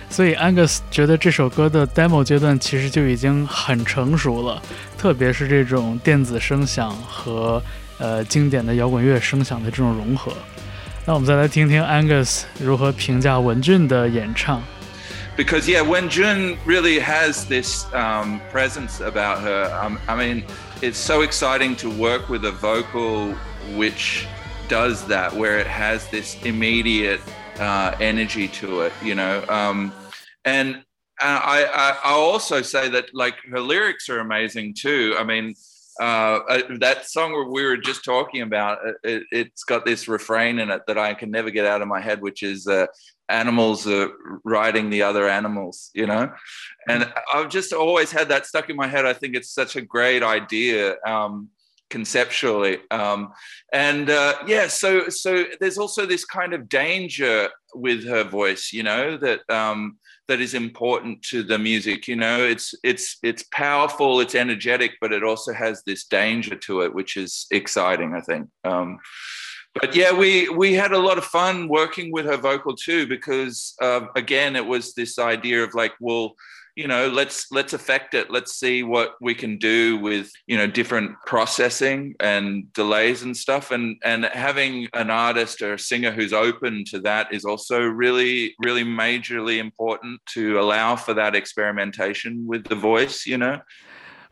[0.09, 4.61] 所以 Angus 觉得这首歌的 demo 阶段其实就已经很成熟了，
[4.97, 7.61] 特别是这种电子声响和
[7.97, 10.31] 呃经典的摇滚乐声响的这种融合。
[11.09, 14.61] 那我们再来听听 Angus 如何评价文俊的演唱。
[15.35, 20.43] because yeah when jun really has this um, presence about her um, i mean
[20.81, 23.33] it's so exciting to work with a vocal
[23.75, 24.27] which
[24.67, 27.21] does that where it has this immediate
[27.59, 29.91] uh, energy to it you know um,
[30.45, 30.77] and
[31.21, 35.55] uh, I, I i'll also say that like her lyrics are amazing too i mean
[36.00, 40.70] uh, uh, that song we were just talking about, it, it's got this refrain in
[40.70, 42.86] it that I can never get out of my head, which is uh,
[43.28, 44.10] animals are
[44.42, 46.32] riding the other animals, you know?
[46.88, 49.04] And I've just always had that stuck in my head.
[49.04, 50.96] I think it's such a great idea.
[51.06, 51.50] Um,
[51.90, 53.32] conceptually um,
[53.72, 58.84] and uh, yeah so so there's also this kind of danger with her voice you
[58.84, 59.98] know that um,
[60.30, 62.44] that is important to the music you know?
[62.44, 67.16] It's it's it's powerful it's energetic but it also has this danger to it which
[67.16, 68.48] is exciting i think.
[68.64, 68.98] Um,
[69.80, 73.74] but yeah we we had a lot of fun working with her vocal too because
[73.82, 76.34] uh, again it was this idea of like well
[76.80, 78.30] you know let's let's affect it.
[78.30, 83.70] Let's see what we can do with you know different processing and delays and stuff.
[83.70, 88.54] And and having an artist or a singer who's open to that is also really
[88.64, 93.60] really majorly important to allow for that experimentation with the voice you know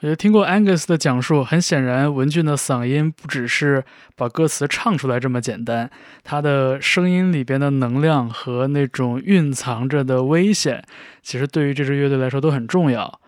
[0.01, 3.83] 我听过 Angus 的讲述，很显然文俊的嗓音不只是
[4.15, 5.91] 把歌词唱出来这么简单，
[6.23, 10.85] 他的声音里边的能量和那种蕴藏着的危险，
[11.21, 13.21] 其实对于这支乐队来说都很重要。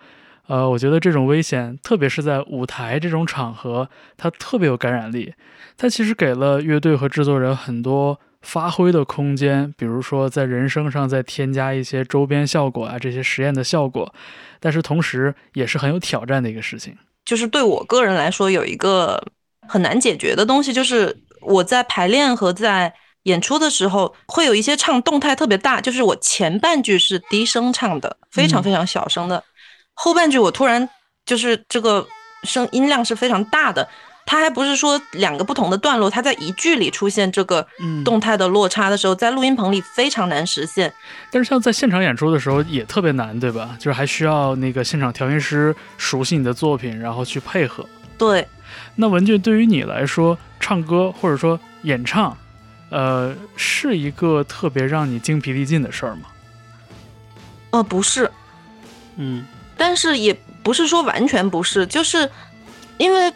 [0.46, 5.34] 呃，我觉得这种危险，特别是在舞台这种场合，它特别有感染力。
[5.76, 14.12] 它其实给了乐队和制作人很多发挥的空间，比如说在人声上再添加一些周边效果啊，这些实验的效果。
[14.58, 16.96] 但是同时也是很有挑战的一个事情。
[17.24, 19.22] 就是对我个人来说，有一个
[19.68, 22.92] 很难解决的东西，就是我在排练和在
[23.24, 29.44] 演出的时候，会有一些唱动态特别大，就是我前半句是低声唱的，非常非常小声的，
[29.94, 30.88] 后半句我突然
[31.24, 32.06] 就是这个
[32.42, 33.88] 声音量是非常大的。
[34.30, 37.66] 它还不是说两个不同的段落，它在一句里出现这个
[38.04, 40.94] 动态的落差的时候，在录音棚里非常难实现。
[41.32, 43.76] 但是像在现场演出的时候也特别难，对吧？
[43.76, 47.84] 就是还需要那个现场调音师熟悉你的作品，然后去配合。
[48.16, 48.46] 对。
[48.94, 52.38] 那文俊对于你来说，唱歌或者说演唱，
[52.90, 56.28] 呃，是一个特别让你精疲力尽的事儿吗？
[57.70, 58.30] 呃，不是。
[59.16, 59.44] 嗯。
[59.76, 62.30] 但是也不是说完全不是，就是
[62.96, 63.32] 因为。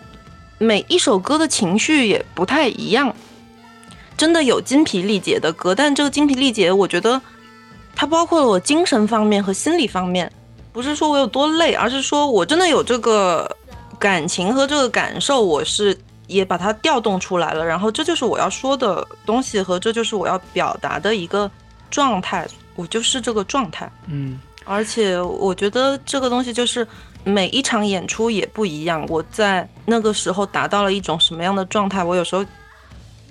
[0.58, 3.14] 每一首歌的情绪也不太一样，
[4.16, 7.20] 真的有精疲力竭的歌，但这个精疲力竭，我觉得
[7.94, 10.30] 它包括了我精神方面和心理方面，
[10.72, 13.50] 不是说我有多累，而是说我真的有这个
[13.98, 15.98] 感情和这个感受，我是
[16.28, 21.50] 也把它调动出来了，然后这就是我要说的东西和这就是我要表达的一个
[21.90, 22.46] 状态，
[22.76, 26.86] 我就是这个状态，嗯，而且我觉得这个东西就是。
[27.24, 32.04] 每一场演出也不一样，我在那个时候达到了一种什么样的状态？
[32.04, 32.44] 我有时候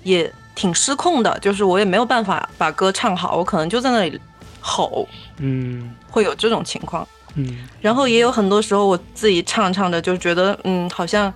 [0.02, 4.20] 也挺失控的，就是我也没有办法把歌唱好，我可能就在那里
[4.60, 5.06] 吼，
[5.38, 7.66] 嗯，会有这种情况，嗯。
[7.80, 11.32] 然后也有很多时候我自己唱唱着就觉得，嗯，好像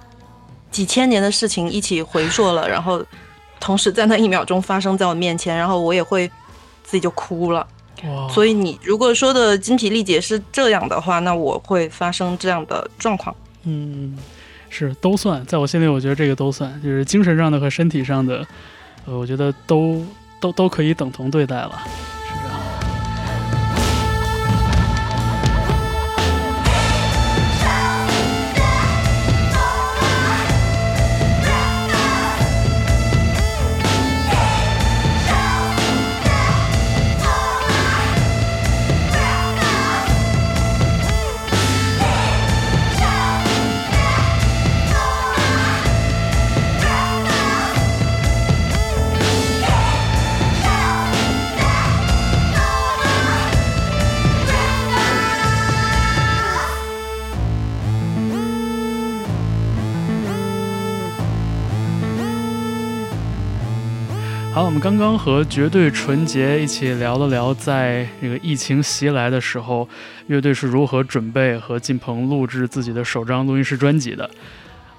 [0.71, 3.05] 几千年的事情一起回溯了，然后
[3.61, 6.29] 同时在那一秒钟发生在我面前，然后我也会
[6.83, 7.67] 自己就哭了。
[8.31, 13.35] 所以你如果说的精疲力竭是这样的话，那我会发生这样的状况。
[13.65, 14.17] 嗯，
[14.71, 18.47] 是都算，在我心里，我觉得这个都算，就是精神上的和身体上的，
[19.07, 20.05] 呃，我觉得都
[20.41, 21.83] 都都可以等同对待了。
[64.81, 69.89] 刚刚和绝对纯洁一起聊了聊，在这个疫情袭来的时候，
[70.29, 74.31] 乐队是如何准备和进棚录制自己的首张录音室专辑的。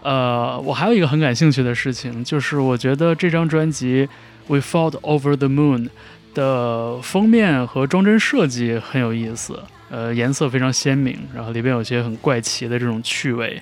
[0.02, 4.08] 呃，我还有一个很感兴趣的事情，就是我觉得这张专辑
[4.54, 5.86] 《We Fought Over the Moon》
[6.34, 13.62] 的封面和装帧设计很有意思，呃，颜色非常鲜明，然后里边有些很怪奇的这种趣味。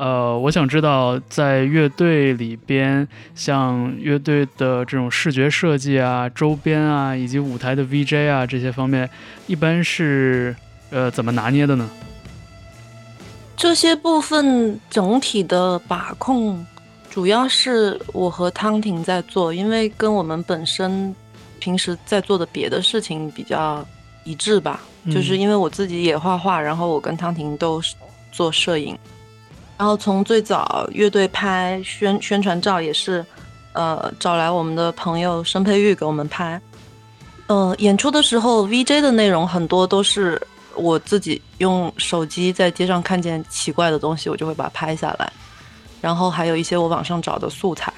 [0.00, 9.10] 呃，我想知道，在乐队里边，像乐队的这种视觉设计啊、周边啊，以及舞台的 VJ 啊这些方面，
[9.46, 10.56] 一般是
[10.88, 11.86] 呃怎么拿捏的呢？
[13.54, 16.64] 这些部分整体的把控，
[17.10, 21.14] 主要是我和汤婷在做，因为跟我们本身
[21.58, 23.86] 平时在做的别的事情比较
[24.24, 24.80] 一致吧。
[25.04, 27.94] 嗯就是因为我自己也画画，然后我跟汤婷都是
[28.32, 28.98] 做摄影，
[29.80, 33.24] 然后从最早乐队拍宣宣传照也是，
[33.72, 36.60] 呃，找来我们的朋友申佩玉给我们拍。
[37.46, 40.38] 呃，演出的时候 VJ 的内容很多都是
[40.74, 45.32] 我自己用手机在街上看见奇怪的东西，我就会把它拍下来，
[46.02, 47.90] 然后还有一些我网上找的素材。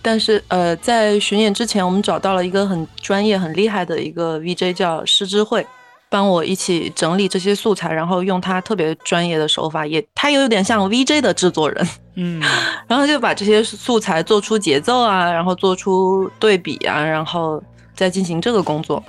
[0.00, 5.66] 但是呃，在巡演之前，我们找到了一个很专业、很厉害的一个 VJ 叫施之慧，
[6.14, 12.40] 帮我一起整理这些素材，然后用他特别专业的手法，也他也有点像 VJ 的制作人，嗯
[12.86, 17.60] 然后就把这些素材做出节奏啊，然后做出对比啊，然后
[17.96, 19.02] 再进行这个工作。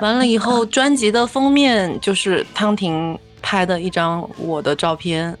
[0.00, 5.34] 完了以后，专辑的封面就是汤婷拍的一张我的照片，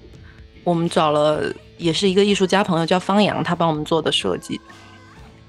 [0.64, 4.58] 我们找了也是一个艺术家朋友叫方洋，他帮我们做的设计。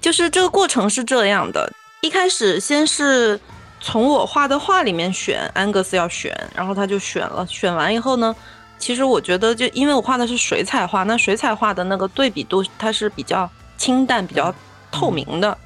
[0.02, 1.72] 就是这个过程是这样的，
[2.02, 3.40] 一开始先是
[3.86, 8.34] 从我画的画里面选，安格斯要选，然后他就选了，选完以后呢，
[8.80, 14.56] 其实我觉得就因为我画的是水彩画，那水彩画的那个对比度它是比较清淡、比较
[14.90, 15.58] 透明的，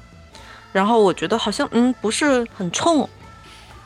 [0.72, 3.08] 然后我觉得好像嗯不是很冲，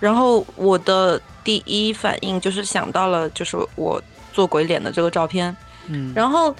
[0.01, 4.03] 然后我的第一反应就是想到了就是我
[4.33, 5.55] 做鬼脸的这个照片，
[5.89, 6.57] 嗯，然后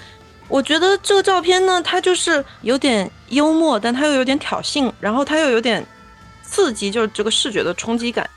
[0.49, 5.87] 我觉得这个照片呢，它就是有点幽默，但它又有点挑衅，然后它又有点
[6.53, 8.29] 刺激，就是这个视觉的冲击感。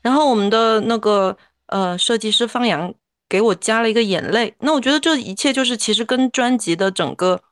[0.00, 1.36] 然后我们的那个
[1.66, 2.92] 呃设计师方洋
[3.28, 7.42] 给我加了一个眼泪，那我觉得这一切就是其实跟专辑的整个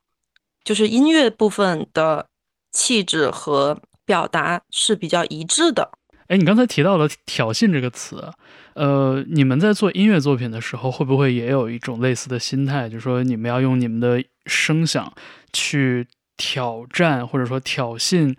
[0.63, 2.27] 就是音乐部分的
[2.71, 5.91] 气质和表达是比较一致的。
[6.27, 8.31] 哎，你刚才提到了“挑衅”这个词，
[8.73, 15.13] 呃，你们在做音乐作品的时候，会不会也有一种类似的心态，就是说你们要用你们的声响
[15.51, 18.35] 去挑战或者说挑衅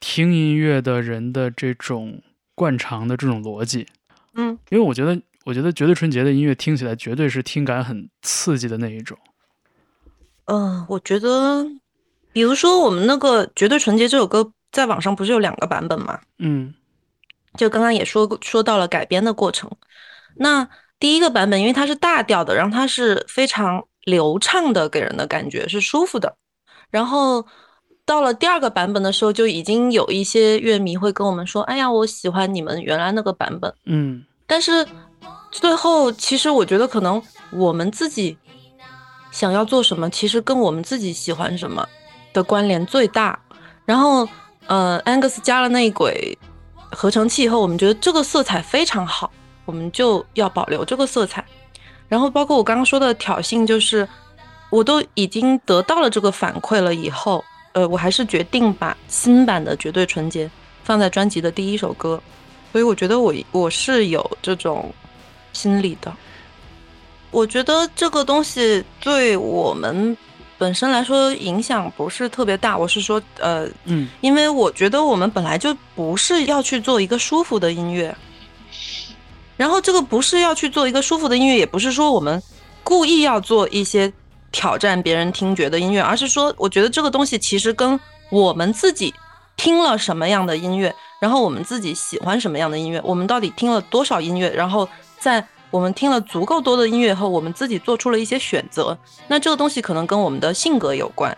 [0.00, 2.22] 听音乐的人的这种
[2.54, 3.86] 惯常的这种逻辑？
[4.34, 9.18] 嗯，因为我觉得，我觉得绝对纯洁的音乐听起来绝对是听感很刺激的那一种。
[10.46, 11.66] 嗯、我觉得，
[12.32, 16.20] 比如说我们那个《绝对纯洁》这首歌，在网上不是有两个版本吗？
[16.38, 16.74] 嗯
[17.56, 19.68] 就刚刚也说过说到了改编的过程。
[20.36, 20.68] 那
[21.00, 26.36] 第一个版本，因为它是大调的，然后它是非常流畅的，给人的感觉是舒服的。
[26.90, 27.44] 然后
[28.08, 34.86] 到了第二个版本的时候，就已经有一些乐迷会跟我们说：“哎呀，我喜欢你们原来那个版本。”嗯但是
[35.52, 38.38] 最后，其实我觉得可能我们自己
[39.30, 41.86] 想要做什么，其实跟我们自己喜欢什么
[42.32, 43.38] 的关联最大。
[43.84, 44.26] 然后，
[44.68, 46.38] 呃，Angus 加了内鬼
[46.90, 49.30] 合成器以后，我们觉得这个色彩非常好，
[49.66, 51.44] 我们就要保留这个色彩。
[52.08, 54.08] 然后，包括我刚刚说的挑衅，就是
[54.70, 57.44] 我都已经得到了这个反馈了以后，
[57.78, 60.46] 呃，我还是决定把新版的《绝对纯洁》
[60.82, 62.20] 放在专辑的第一首歌。
[62.72, 64.92] 所以我觉得我我是有这种
[65.52, 66.12] 心理的。
[67.30, 70.16] 我觉得这个东西对我们
[70.58, 72.76] 本身来说影响不是特别大。
[72.76, 78.12] 我是说，呃，嗯因为我觉得我们本来就不是要去做一个舒服的音乐，
[79.56, 82.42] 然后这个不是要去做一个舒服的音乐，也不是说我们
[82.82, 84.12] 故意要做一些
[84.50, 87.98] 挑战别人听觉的音乐，而是说，我觉得这个东西其实跟
[88.30, 89.14] 我们自己
[89.56, 94.88] 听了什么样的音乐，然后我们自己喜欢什么样的音乐，我们到底听了多少音乐，然后
[95.18, 98.96] 在我们听了足够多的音乐后，我们自己做出了一些选择，
[99.26, 101.36] 那这个东西可能跟我们的性格有关。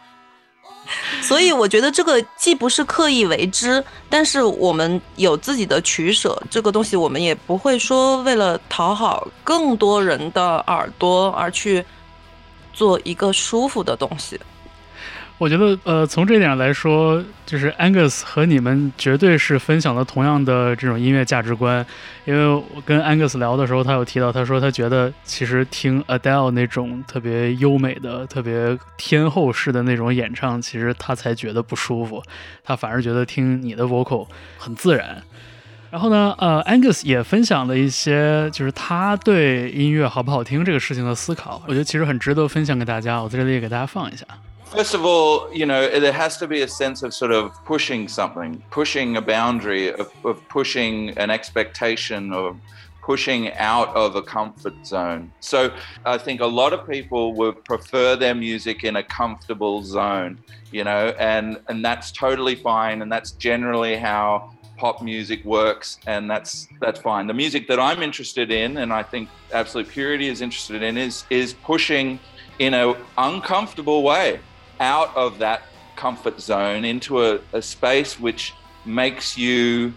[1.23, 6.41] 所以我觉得这个既不是刻意为之，但是我们有自己的取舍。
[6.51, 11.85] 这个东西我们也不会说为了讨好更多人的耳朵而去
[12.73, 14.39] 做一个舒服的东西。
[15.39, 21.85] 我觉得，呃，从这点来说，就是 Angus 和你们绝对是分享了同样的这种音乐价值观。
[22.27, 32.23] 因为我跟 Angus 聊的时候，他有提到，他说他觉得其实听 Adele 那种特别优美的、特别天后式的那种演唱，其实他才觉得不舒服，
[32.63, 34.27] 他反而觉得听你的 vocal
[34.59, 35.23] 很自然。
[35.92, 43.22] 然后呢，呃，Angus 也分享了一些，就是他对音乐好不好听这个事情的思考，我觉得其实很值得分享给大家。
[43.22, 44.26] 我在这里也给大家放一下。
[44.74, 48.10] First of all, you know, there has to be a sense of sort of pushing
[48.10, 52.58] something, pushing a boundary, of, of pushing an expectation, of
[53.02, 55.32] pushing out of a comfort zone.
[55.40, 55.70] So
[56.04, 60.40] I think a lot of people would prefer their music in a comfortable zone,
[60.74, 63.02] you know, and, and that's totally fine.
[63.02, 67.27] And that's generally how pop music works and that's that's fine.
[67.27, 71.25] The music that i'm interested in and i think absolute purity is interested in is
[71.29, 72.19] is pushing
[72.59, 72.87] in a
[73.19, 74.41] uncomfortable way
[74.81, 75.61] out of that
[75.97, 78.55] comfort zone into a, a space which
[78.87, 79.93] makes you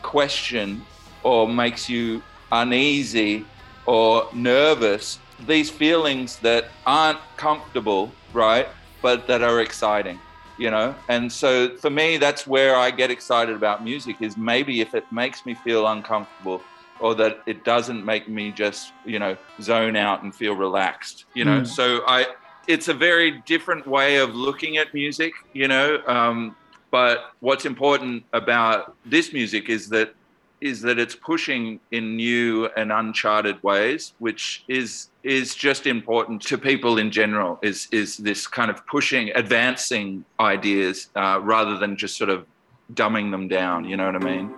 [0.00, 0.80] question
[1.22, 3.44] or makes you uneasy
[3.84, 5.18] or nervous.
[5.46, 8.68] These feelings that aren't comfortable right
[9.02, 10.18] but that are exciting
[10.58, 10.94] you know?
[11.08, 15.10] And so for me that's where i get excited about music is maybe if it
[15.12, 16.60] makes me feel uncomfortable
[17.00, 21.44] or that it doesn't make me just you know zone out and feel relaxed you
[21.44, 21.60] know?
[21.62, 21.66] Mm.
[21.66, 22.26] so i
[22.68, 26.00] it's a very different way of looking at music you know?
[26.06, 26.56] Um,
[26.90, 30.14] but what's important about this music is that
[30.62, 36.56] is that it's pushing in new and uncharted ways which is is just important to
[36.56, 42.16] people in general is is this kind of pushing advancing ideas uh, rather than just
[42.16, 42.46] sort of
[42.94, 44.50] dumbing them down you know what i mean?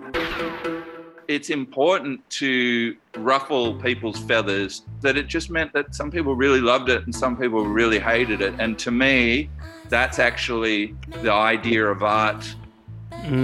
[1.27, 6.87] It's important to ruffle people's feathers that it just meant that some people really loved
[6.89, 8.53] it and some people really hated it.
[8.59, 9.49] And to me
[9.89, 12.55] that's actually the idea of art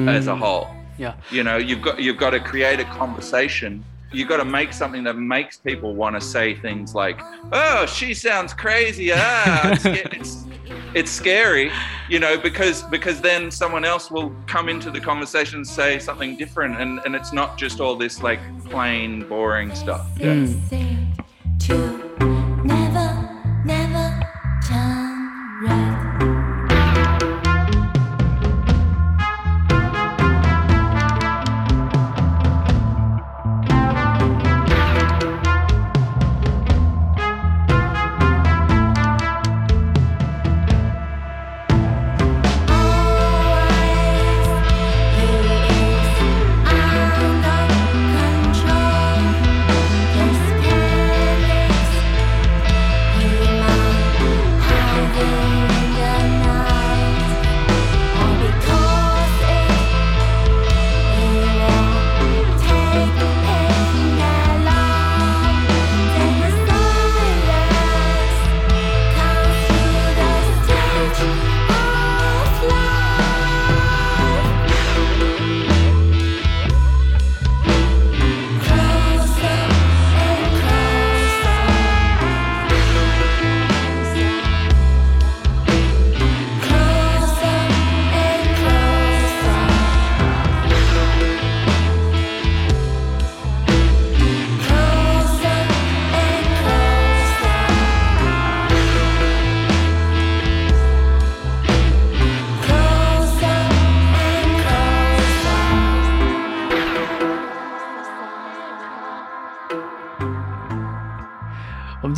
[0.07, 0.67] as a whole
[1.01, 1.15] Yeah.
[1.31, 5.03] you know you've got you've got to create a conversation you've got to make something
[5.05, 7.19] that makes people want to say things like
[7.51, 10.45] oh she sounds crazy ah it's, it's
[10.93, 11.71] it's scary
[12.07, 16.37] you know because because then someone else will come into the conversation and say something
[16.37, 20.35] different and and it's not just all this like plain boring stuff yeah.
[20.35, 22.30] Mm.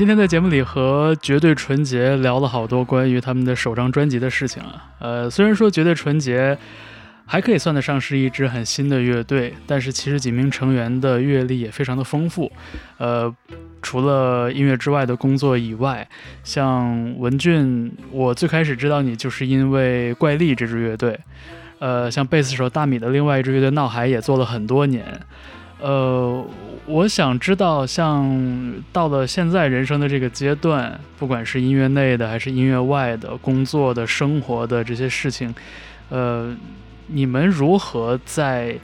[0.03, 4.91] 今天在节目里和绝对纯洁聊了好多关于他们的首张专辑的事情啊。
[4.99, 6.57] 呃，虽然说绝对纯洁
[7.25, 12.51] 还可以算得上是一支很新的乐队，但是其实几名成员的阅历也非常的丰富。
[12.97, 13.33] 呃，
[13.81, 16.05] 除了音乐之外的工作以外，
[16.43, 21.17] 像文俊，我最开始知道你就是因为怪力这支乐队。
[21.79, 25.05] 呃，像贝斯手大米的另外一支乐队闹海也做了很多年。
[25.79, 26.45] 呃，
[26.85, 35.53] 我想知道，像到了现在人生的这个阶段，不管是音乐内的还是音乐外的工作的、生活的这些事情，
[36.09, 36.55] 呃，
[37.07, 38.77] 你们如何在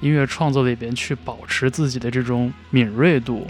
[0.00, 3.46] 音乐创作里边去保持自己的这种敏锐度，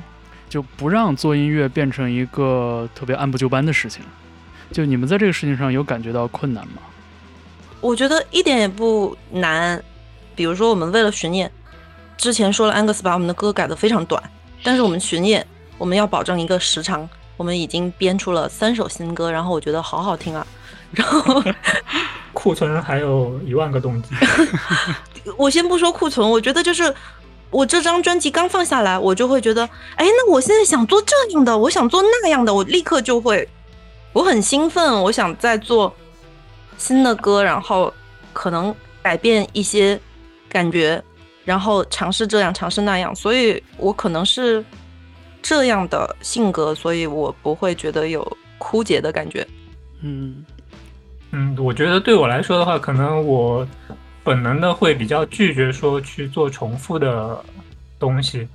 [0.48, 4.02] 就不让做音乐变成一个特别按部就班的事情？
[4.70, 6.82] 就你们在这个事情上有感觉到困难吗？
[7.80, 9.82] 我觉得一点也不难。
[10.36, 11.50] 比如说，我们为了巡演，
[12.16, 14.22] 之前说了安格斯把我们的歌改得非常短，
[14.62, 15.46] 但是我们巡演
[15.78, 20.46] 我们要保证一个时长，我们已经编出了三首新歌，然后我觉得好好听啊。
[20.94, 21.42] 然后
[22.32, 24.10] 库存还有一万个动机。
[25.36, 26.94] 我先不说库存，我觉得就是
[27.50, 29.64] 我这张专辑刚放下来，我就会觉得，
[29.96, 33.48] 哎，那我现在想做这样的，我想做那样的，我立刻就会，
[34.12, 35.92] 我很兴奋，我想再做
[36.78, 37.92] 新的歌，然后
[38.32, 40.00] 可能改变一些
[40.48, 41.02] 感觉，
[41.44, 44.64] 然后尝试这样，尝试那样，所以我可能是
[45.42, 49.46] 这样的性格，所以我不会觉得有枯竭的感觉。
[50.00, 50.44] 嗯
[51.32, 53.66] 嗯，我觉得对我来说的话，可能我
[54.22, 57.44] 本能的会比较拒绝说去做重复的
[57.98, 58.48] 东西，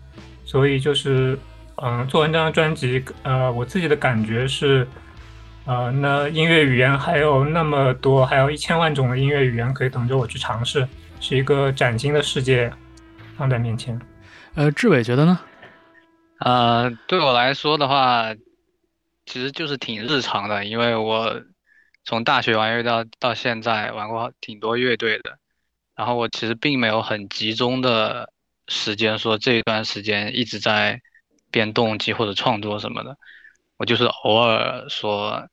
[0.45, 1.37] 所以就是
[1.75, 4.87] 嗯，做完这张专辑，呃，我自己的感觉是，
[5.65, 10.87] 呃，那音乐语言还有那么多，还有一千万种的音乐语言可以等着我去尝试，
[11.19, 12.71] 是一个崭新的世界
[13.37, 13.99] 放在面前。
[14.55, 15.39] 呃，志伟觉得呢？
[16.39, 18.33] 呃，对我来说的话，
[19.25, 21.41] 其实就是挺日常的，因为我
[22.05, 25.37] 从大学玩乐到到现在玩过挺多乐队的，
[25.95, 28.31] 然后我其实并没有很集中的
[28.67, 31.01] 时间说这一段时间一直在
[31.51, 33.17] 编动机或者创作什么的，
[33.77, 35.47] 我就是偶尔说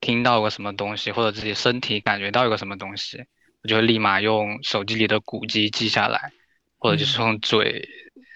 [0.00, 3.24] 听到个什么东西，或者自己身体感觉到一个什么东西，
[3.62, 6.32] 我就会立马用手机里的古籍记下来，
[6.78, 7.88] 或者就是用嘴，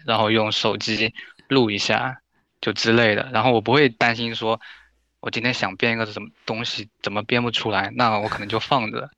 [0.05, 1.12] 然后用手机
[1.49, 2.20] 录一下，
[2.61, 3.31] 就之类的。
[3.33, 4.61] 然后我不会担心说，
[5.20, 9.11] 我今天想编一个什么东西，怎么编不出来，那我可能就放着，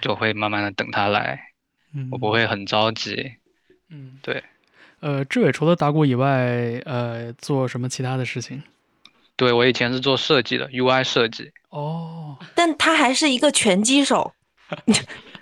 [0.00, 1.52] 就会慢慢的等它来，
[1.94, 3.34] 嗯，我不会很着急。
[3.90, 4.42] 嗯，对，
[5.00, 8.62] 呃，志伟除了打鼓以外，呃，做什么其他的事情？
[9.36, 11.52] 对，我以前是做设计的，UI 设计。
[11.68, 14.32] 哦，但他还是一个拳击手，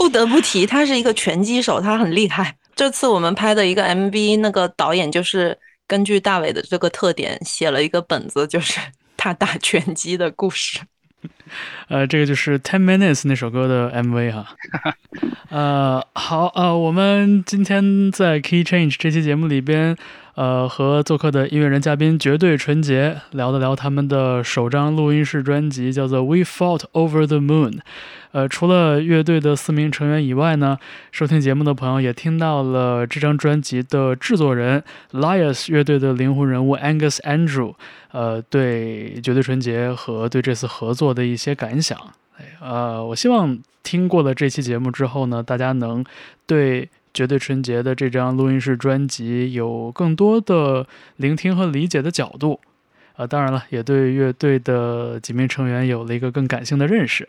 [0.00, 2.56] 不得不提，他是一个拳击手，他很厉害。
[2.74, 8.80] 这次我们拍的一个 MV，那个导演就是根据大伟的这个特点写了一个本子，就是
[9.18, 10.80] 他打拳击的故事。
[11.88, 14.56] 呃，这个就是《Ten Minutes》那首歌的 MV 哈。
[15.50, 19.94] 呃，好，呃，我们今天在 Key Change 这期节目里边，
[20.40, 27.72] 呃，和做客的音乐人嘉宾绝对纯洁聊了聊他们的首张录音室专辑，叫做《We Fought Over the Moon》。
[28.32, 30.78] 呃，除了乐队的四名成员以外呢，
[31.12, 34.82] 收听节目的朋友也听到了这张专辑的制作人
[35.12, 37.74] Lias 乐队的灵魂人物 Angus Andrew，
[38.12, 41.98] 呃，对绝对纯洁和对这次合作的一些感想。
[42.62, 46.02] 呃，我希望听过了这期节目之后呢，大家能
[46.46, 50.86] 对绝对纯洁的这张录音室专辑有更多的
[51.16, 52.60] 聆听和理解的角度。
[53.16, 57.28] 呃，当然了，也对乐队的几名成员有了一个更感性的认识。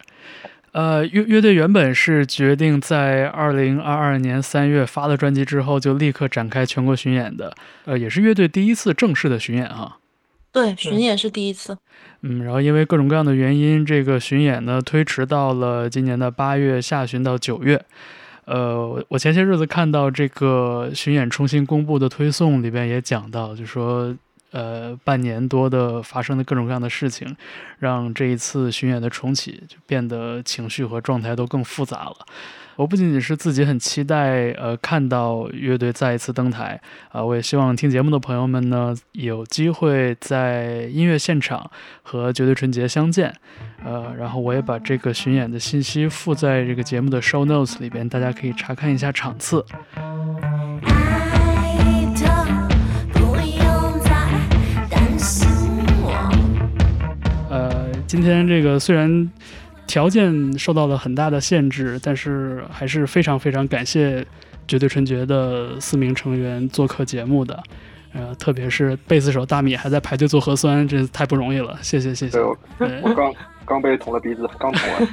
[0.71, 7.53] 呃，乐乐队原本是决定在二零二二年三月发了专辑之后，就立刻展开全国巡演的。
[7.83, 9.97] 呃，也是乐队第一次正式的巡演哈。
[10.53, 11.77] 对，巡演是第一次。
[12.21, 17.83] 嗯，然后因为各种各样的原因，这个巡演呢推迟到了今年的八月下旬到九月。
[18.51, 24.13] 呃，我前些日子看到这个巡演重新公布的推送里边也讲到，就说
[24.51, 27.33] 呃半年多的发生的各种各样的事情，
[27.79, 32.25] 让这一次巡演的重启就变得情绪和状态都更复杂了。
[32.81, 41.69] 我不仅仅是自己很期待，呃，看到乐队再一次登台，啊、我也希望听节目的朋友们呢，有机会在音乐现场
[42.01, 43.31] 和绝对纯洁相见，
[43.85, 49.63] 呃，然后我也把这个巡演的信息附在这个节目的 show notes 里边，大家可以查看一下场次。
[49.93, 50.89] 爱
[52.15, 52.47] 的
[53.13, 54.09] 不用再
[54.89, 55.47] 担心
[56.01, 56.11] 我。
[57.51, 59.29] 呃，今天这个虽然
[59.91, 64.25] 条件受到了很大的限制，但是还是非常非常感谢
[64.65, 67.61] 绝对纯洁的四名成员做客节目的。
[68.13, 72.39] 呃，特别是贝斯手大米还在排队做核酸，这太不容易了，谢谢谢谢，。
[72.39, 72.57] 我
[73.01, 73.33] 我刚
[73.65, 75.05] 刚被捅了鼻子，刚捅完。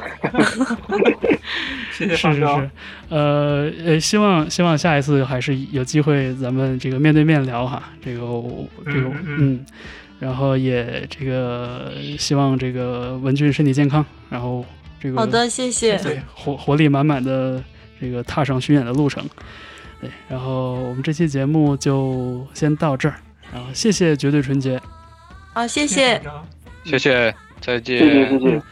[1.92, 2.70] 谢谢是是是，，
[3.08, 9.64] 呃呃，希望希望下一次还是有机会咱们这个面对面聊哈，这个我这个嗯，
[10.18, 14.64] 然后也这个希望这个文俊身体健康，然后
[15.00, 15.96] 这个好的，谢谢。
[15.98, 17.62] 对，活活力满满的
[18.00, 19.24] 这个踏上巡演的路程。
[20.00, 23.16] 对，然后我们这期节目就先到这儿，
[23.52, 24.80] 然后谢谢绝对纯洁。
[25.52, 26.20] 好，谢谢
[26.84, 27.98] 谢谢再见。
[27.98, 28.62] 谢谢谢谢。